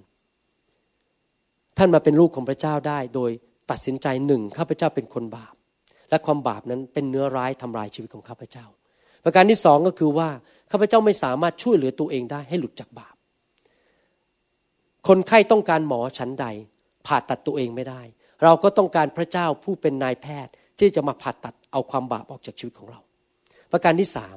[1.79, 3.31] ท่านมาเป็นลูกของพระเจ้าได้ โดย
[3.71, 5.55] ตัดสินใจหนึ่งข้าพเจ้าเป็นคนบาป
[6.11, 8.67] และความบาปนั้นเป็นเนื้อร้ายทำลายชีวิตของข้าพเจ้า
[9.25, 10.29] ประการที่สองก็คือว่า
[10.71, 13.15] ข้าพเจ้าไม่สามารถช่วยเหลือตัวเองได้ให้หลุดจากบาป
[15.09, 16.47] คนไข้ต้องการหมอชั้นใด
[17.07, 18.03] ผ่าตัดตัวเองไม่ได้
[18.43, 23.01] เราก็ต้องการพระเจ้าผู้เป็นนายแพทย์ที่จะมาผ่าตัดเอาความบาปออกจากชีวิตของเรา
[23.73, 24.37] ประการที่สาม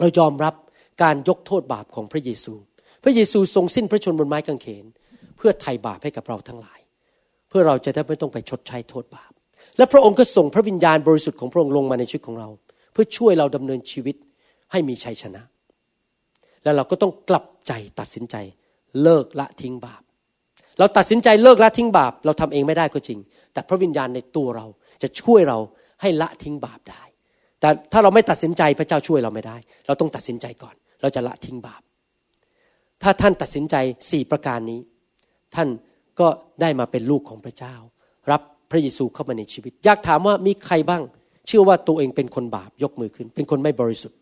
[0.00, 0.54] เรายอมรับ
[1.02, 2.54] การยกโทษบาปของพระเยซู
[3.02, 4.84] พระเยซูทรงสิ้นพระชนบนไม้กางเขน
[5.36, 6.80] เพื่อไถ่บาปให้กับเราทั้งหลาย
[7.48, 9.32] เพื่อเราจะได้ไม่ต้องไปชดใช้โทษบาป
[9.76, 12.48] และพระองค์ก็ส่งพระวิญญาณบริสุทธิ์ของพระองค์ลงมาในชีวิตของเรา
[12.92, 14.16] เพื่อช่วยเราดำเนินชีวิต
[14.72, 15.42] ให้มีชัยชนะ
[16.62, 18.36] และเราก็ต้องกลับใจตัดสินใจ
[19.02, 20.02] เลิกละทิ้งบาป
[20.78, 23.18] เราตัดสินใจเลิกละทิ้งบาป เราทำเองไม่ได้ก็จริง
[23.52, 24.66] แต่พระวิญญาณในตัวเรา
[25.02, 25.58] จะช่วยเรา
[26.00, 27.02] ให้ละทิ้งบาปได้
[27.60, 29.56] แต่ถ้าเราไม่ตัดสินใจพระเจ้าช่วยเราไม่ได้
[29.86, 31.82] เราต้องตัดสินใจก่อน เราจะละทิ้งบาป
[33.02, 33.76] ถ้าท่านตัดสินใจ
[34.10, 34.80] สี่ประการนี้
[35.54, 35.68] ท่าน
[36.20, 36.28] ก็
[36.60, 37.74] ได้มาเป็นลูกของพระเจ้า
[38.30, 41.02] รับพระเยซูเข้ามาในชีวิต อยากถามว่ามีใครบ้าง
[41.46, 44.18] เชื่อว่าตัวเองเป็นคนบาปยกมือขึ้น เป็นคนไม่บริสุทธิ์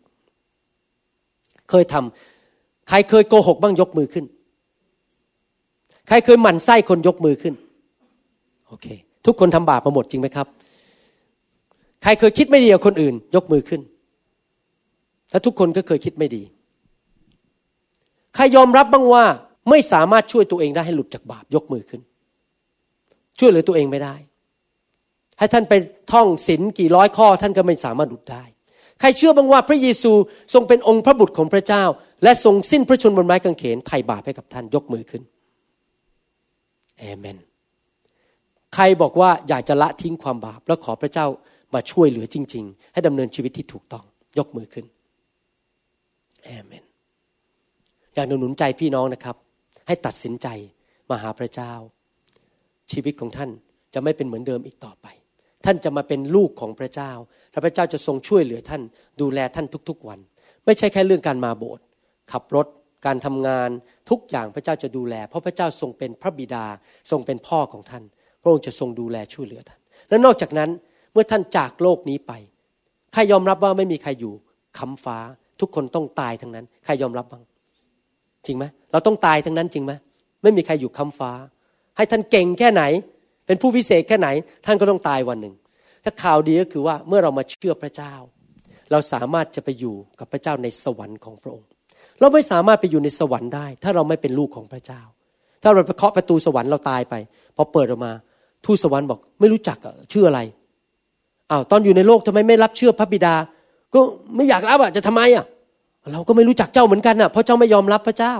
[1.69, 4.25] เคยทำใครเคยโกหกบ้างยกมือขึ้น
[6.07, 7.53] ใครเคยหมั่นไส้คนยกมือขึ้น
[8.67, 8.87] โอเค
[9.25, 10.47] ทุกคนทำบาปมาหมดจริงไหมครับ
[12.03, 13.81] ใครเคยคิดไม่ดีกับคนอื่น ยกมือขึ้น
[15.31, 16.43] และทุกคนก็เคยคิดไม่ดี
[18.35, 19.25] ใครยอมรับบ้างว่า
[19.69, 22.01] ไม่สามารถช่วยตัวเองได้ให้หลุดจากบาปยกมือขึ้น
[23.39, 24.15] ช่วยเหลือตัวเองไม่ได้
[25.39, 25.73] ให้ท่านไป
[26.11, 28.43] ท่องศีลกี่ร้อยข้อ ท่านก็ไม่สามารถหลุดได้
[28.99, 30.11] ใครเชื่อบ้างว่าพระเยซู
[30.53, 31.83] ทรงเป็นองค์พระบุตรของพระเจ้า
[32.23, 35.21] และทรงสิ้นพระชนบนไม้กางเขนไถ่บาปให้กับท่านยกมือขึ้น
[37.01, 37.37] เอเมน
[38.73, 41.27] ใครบอกว่าอยากจะละทิ้งความบาป แล้วขอพระเจ้า
[41.73, 44.05] มาช่วยเหลือจริง ๆ ให้ดำเนินชีวิตที่ถูกต้อง
[44.37, 44.85] ยกมือขึ้น
[46.45, 46.83] เอเมน
[48.15, 49.35] อยากหนุนใจพี่น้องนะครับ
[49.87, 50.47] ให้ตัดสินใจ
[51.09, 51.73] มาหาพระเจ้า
[52.91, 53.49] ชีวิตของท่าน
[53.93, 55.07] จะไม่เป็นเหมือนเดิมอีกต่อไป
[55.65, 57.11] ท่านจะมาเป็นลูกของพระเจ้า
[57.51, 58.81] และพระเจ้าจะทรงช่วยเหลือท่าน
[59.21, 60.19] ดูแลท่านทุกๆวัน
[60.65, 61.83] ไม่ใช่แค่เรื่องการมาโบสถ์
[62.31, 62.67] ขับรถ
[63.05, 63.69] การทำงาน
[64.09, 66.65] ทุกอย่างพระเจ้าจะดูแล เพราะพระเจ้าทรงเป็นพระบิดา
[67.11, 68.03] ทรงเป็นพ่อของท่าน
[68.41, 69.79] พระองค์จะทรงดูแลช่วยเหลือท่าน
[70.09, 70.69] และนอกจากนั้น
[71.13, 72.31] เมื่อท่านจากโลกนี้ไป
[73.13, 74.33] ใครยอมรับว่าไม่มีใครอยู่
[74.77, 75.17] ค้ำฟ้า
[75.59, 77.43] ทุกคนต้องตายทั้งนั้น ใครยอมรับบ้าง
[78.45, 79.93] จริงไหมเราต้องตายทั้งนั้นจริงไหม
[80.43, 81.31] ไม่มีใครอยู่ค้ำฟ้า
[81.97, 82.83] ให้ท่านเก่งแค่ไหน
[83.45, 84.27] เป็นผู้พิเศษแค่ไหน
[84.65, 85.53] ท่านก็ต้องตายวันหนึ่ง
[86.03, 88.13] ถ้าข่าวดีก็คือว่าเมื่อเรามาเชื่อพระเจ้า
[88.91, 91.67] เราสามารถจะไปอยู่กับพระเจ้าในสวรรค์ของพระองค์
[92.21, 95.01] เราไม่สามารถไปอยู่ในสวรรค์ได้ ถ้าเราไม่เป็นลูกของพระเจ้า
[95.63, 97.13] ถ้าเราไปเคาะประตูสวรรค์เราตายไป
[97.55, 98.11] พอเปิดออกมา
[98.65, 99.77] ทูตสวรรค์บอก ไม่รู้จัก
[100.11, 100.39] ชื่ออะไร
[101.51, 103.35] อ้าวตอนอยู่ในโลกทำไมไม่รับเชื่อพระบิดา
[103.93, 103.99] ก็
[104.35, 105.45] ไม่อยากรับอะจะทำไมอะ
[106.11, 108.35] เราก็ไม่รู้จักเจ้าเหมือนกันอะเพราะเจ้าไม่ยอมรับพระเจ้า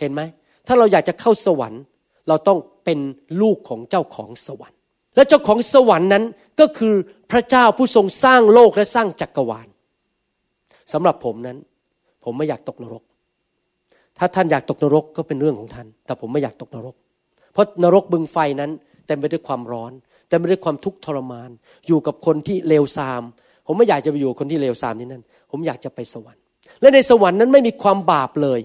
[0.00, 0.20] เห็นไหม
[0.66, 1.82] ถ้าเราอยากจะเข้าสวรรค์
[2.28, 2.98] เราต้องเป็น
[3.40, 4.78] ลูกของเจ้าของสวรรค์
[5.16, 6.24] และเจ้าของสวรรค์นั้น
[6.60, 6.94] ก็คือ
[7.30, 9.68] พระเจ้าผู้ทรงสร้างโลกและสร้างจักรวาล
[10.92, 11.58] สำหรับผมนั้น
[12.24, 13.02] ผมไม่อยากตกนรก
[14.18, 16.94] ถ้าท่านอยากตกนรกก็เป็นเรื่องของท่าน แต่ผมไม่อยากตกนรก
[17.52, 18.70] เพราะนรกบึงไฟนั้น
[19.06, 19.92] เต็มไปด้วยความร้อน
[20.28, 21.50] เต็มไปด้วยความทุกข์ทรมาน
[21.86, 23.22] อยู่กับคนที่เลวทราม
[23.66, 26.42] ผมไม่อยากจะไปอยู่คนที่เลวทรามที่นั่น ผมอยากจะไปสวรรค์
[26.80, 28.60] และในสวรรค์นั้นไม่มีความบาปเลย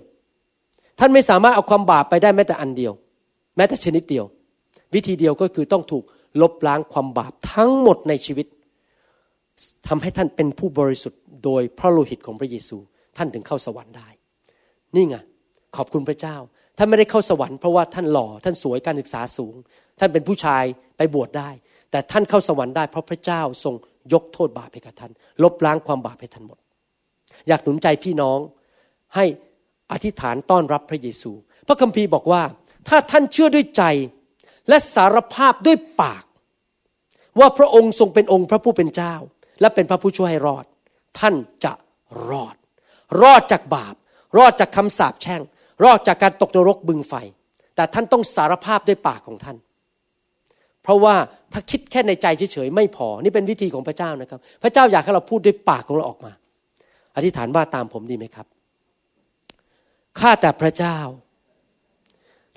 [1.00, 2.94] ท่านไม่สามารถเอาความบาปไปได้แม้แต่อันเดียว
[3.56, 4.26] แม้แต่ชนิดเดียว
[4.94, 6.04] วิธีเดียวก็คือต้องถูก
[6.42, 8.48] ลบล้างความบาปทั้งหมดในชีวิต
[9.88, 12.78] ทำให้ท่านเป็นผู้บริสุทธิ์โดยพระโลหิตของพระเยซู
[13.18, 14.08] ท่านถึงเข้าสวรรค์ได้
[14.96, 15.16] นี่ไง
[15.76, 16.36] ขอบคุณพระเจ้า
[16.78, 19.56] ท่านไม่ได้เข้าสวรรค์เพราะว่าท่านหล่อท่านสวยการศึกษาสูง
[20.00, 20.64] ท่านเป็นผู้ชาย
[20.98, 21.50] ไปบวชได้
[21.92, 23.76] แต่ท่านเข้าสวรรค์ได้เพราะพระเจ้าทรง
[24.14, 25.12] ยกโทษบาปให้กับท่าน
[25.44, 26.60] ลบล้างความบาปให้ท่านหมด
[27.48, 28.40] อยากหนุนใจพี่น้อง
[29.16, 29.26] ให้
[29.92, 31.32] อธิษฐานต้อนรับพระเยซู
[31.68, 32.44] พระคัมภีร์บอกว่า
[32.88, 33.84] ถ้าท่านเชื่อด้วยใจ
[34.70, 36.24] และสารภาพด้วยปาก
[37.40, 39.16] ว่าพระองค์ทรงเป็นองค์พระผู้เป็นเจ้า
[39.62, 40.66] และเป็นพระผู้ช่วยให้รอด
[41.20, 41.74] ท่านจะ
[42.30, 42.56] รอด
[43.22, 43.96] รอดจากบาป
[44.38, 45.42] รอดจากคำสาปแช่ง
[45.84, 47.14] รอดจากการตกนรกบึงไฟ
[47.76, 49.58] แต่ท่านต้องสารภาพด้วยปากของท่าน
[50.84, 51.16] เพราะว่า
[51.54, 56.32] ถ้าคิดแค่ในใจเฉยๆไม่พอ นี่เป็นวิธีของพระเจ้านะครับ พระเจ้าอยากให้เราพูดด้วยปากของเราออกมา
[57.16, 58.48] อธิษฐานว่าตามผมดีไหมครับ
[60.20, 60.98] ข้าแต่พระเจ้า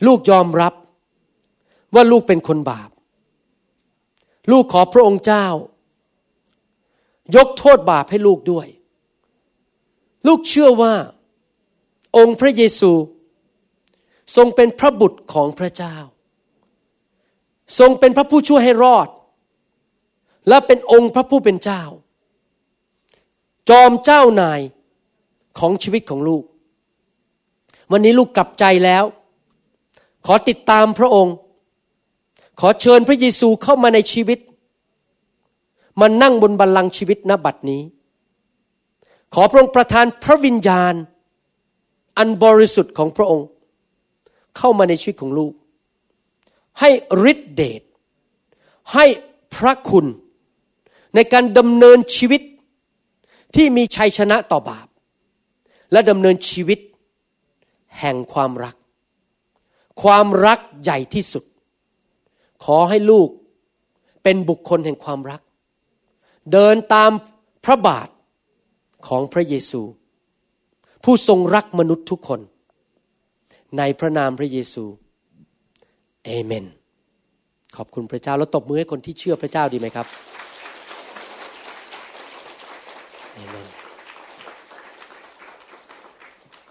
[0.06, 0.74] ลูกยอมรับ
[1.94, 2.90] ว่าลูกเป็นคนบาป
[4.50, 5.46] ลูกขอพระองค์เจ้า
[7.36, 8.66] ยกโทษบาปให้ลูกด้วย
[10.26, 10.94] ลูกเชื่อว่า
[12.16, 12.92] องค์พระเยซู
[14.36, 15.96] ทรงเป็นพระบุตรของพระเจ้า
[17.78, 19.08] ทรงเป็นพระผู้ช่วยให้รอด
[20.48, 21.82] และเป็นองค์พระผู้เป็นเจ้า
[23.70, 24.60] จอมเจ้านาย
[25.58, 26.44] ของชีวิตของลูก
[27.90, 29.04] วันนี้ลูกกลับใจแล้ว
[30.26, 31.34] ขอติดตามพระองค์
[32.60, 34.38] ขอเชิญพระเยซูเข้ามาในชีวิต
[36.00, 37.82] มานั่งบนบัลลังก์ชีวิตณบัดนี้
[39.34, 40.94] ขอพระองค์ประทานพระวิญญาณ
[42.18, 43.46] อันบริสุทธิ์ของพระองค์
[44.56, 45.52] เข้ามาในชีวิตของลูก
[46.80, 46.90] ให้
[47.30, 47.82] ฤทธิเดช
[48.94, 49.04] ให้
[49.54, 50.06] พระคุณ
[51.14, 52.42] ในการดำเนินชีวิต
[53.54, 54.86] ที่มีชัยชนะต่อบาป
[55.92, 56.78] และดำเนินชีวิต
[58.00, 58.76] แห่งความรัก
[60.02, 61.44] ความรักใหญ่ที่สุด
[62.64, 63.28] ขอให้ลูก
[64.22, 65.40] เป็นบุคคลแห่งความรัก
[66.52, 67.10] เดินตาม
[67.64, 68.08] พระบาท
[69.06, 69.82] ของพระเยซู
[71.04, 72.40] ผู้ทรงรักมนุษย์ทุกคน
[73.78, 74.84] ในพระนามพระเยซู
[76.24, 76.66] เอเมน
[77.76, 80.06] ขอบคุณพระเจ้าแล้วตบมือให้คนที่เชื่อพระเจ้าดีไหมครับ
[83.34, 83.66] เอเมน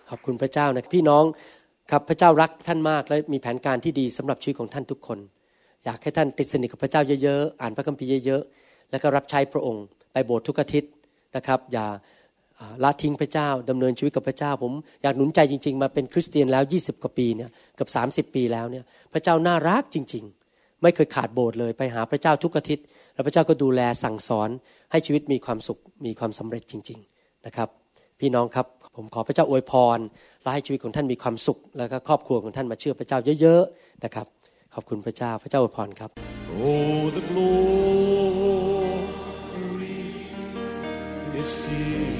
[0.10, 1.24] ขอบคุณพระเจ้านะพี่น้อง
[1.91, 5.20] ครับพระเจ้ารักท่านมากและมีแผนการที่ดีสำหรับชีวิตของท่านทุกคน
[5.84, 10.91] อยากให้ท่านติดสนิทกับพระเจ้าเยอะๆอ่านพระคัมภีร์เยอะๆแล้วก็รับใช้พระองค์ไปโบสถ์ทุกอาทิตย์
[11.36, 11.86] นะครับ อย่า
[12.84, 17.49] ละทิ้งพระเจ้าดำเนินชีวิตกับพระเจ้า ผมอยากหนุนใจจริง ๆ มาเป็นคริสเตียนแล้ว 20 กว่าปีเนี่ย
[17.80, 17.88] กับ
[18.30, 18.84] 30 ปีแล้วเนี่ย
[19.14, 24.49] พระเจ้าน่ารักจริง ๆ ไม่เคยขาดโบสถ์เลยไปหาพระเจ้าทุกอาทิตย์แล้วพระเจ้าก็ดูแลสั่งสอน
[24.91, 27.70] ให้ชีวิตมีความสุขมีความสำเร็จจริง ๆนะครับ
[28.20, 29.99] พี่น้องครับผมขอพระเจ้าอวยพร
[30.41, 34.28] และให้ชีวิตของท่านมีความสุข แล้วก็ครอบครัวของท่านมาเชื่อพระเจ้าเยอะๆนะครับ
[34.74, 36.09] ขอบคุณพระเจ้าพระเจ้าอวยพรครับ
[36.61, 37.64] Oh the glory
[41.41, 42.12] is here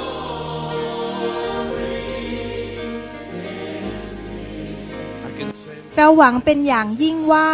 [3.91, 7.51] is here I can sense เราหวังเป็นอย่างยิ่งว่า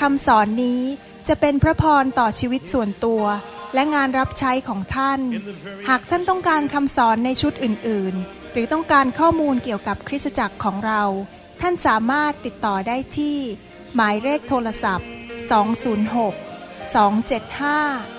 [0.00, 0.82] คำสอนนี้
[1.28, 3.22] จะเป็นพระพรต่อชีวิตส่วนตัว
[3.74, 5.20] และงานรับใช้ของท่าน
[5.88, 11.02] หากท่านต้องการคำสอนในชุดอื่น ๆ หรือต้องการข้อมูลเกี่ยวกับคริสตจักรของเรา
[11.60, 13.38] ท่านสามารถติดต่อได้ที่
[13.94, 15.08] หมายเลขโทรศัพท์
[15.50, 18.15] 206 275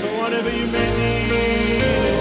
[0.00, 2.17] So whatever you may need,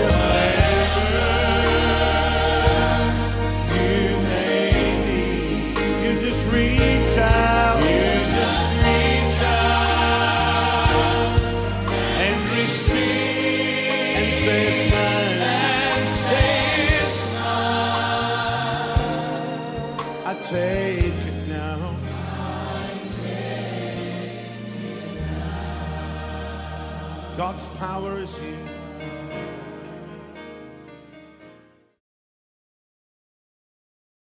[27.79, 28.66] power is here.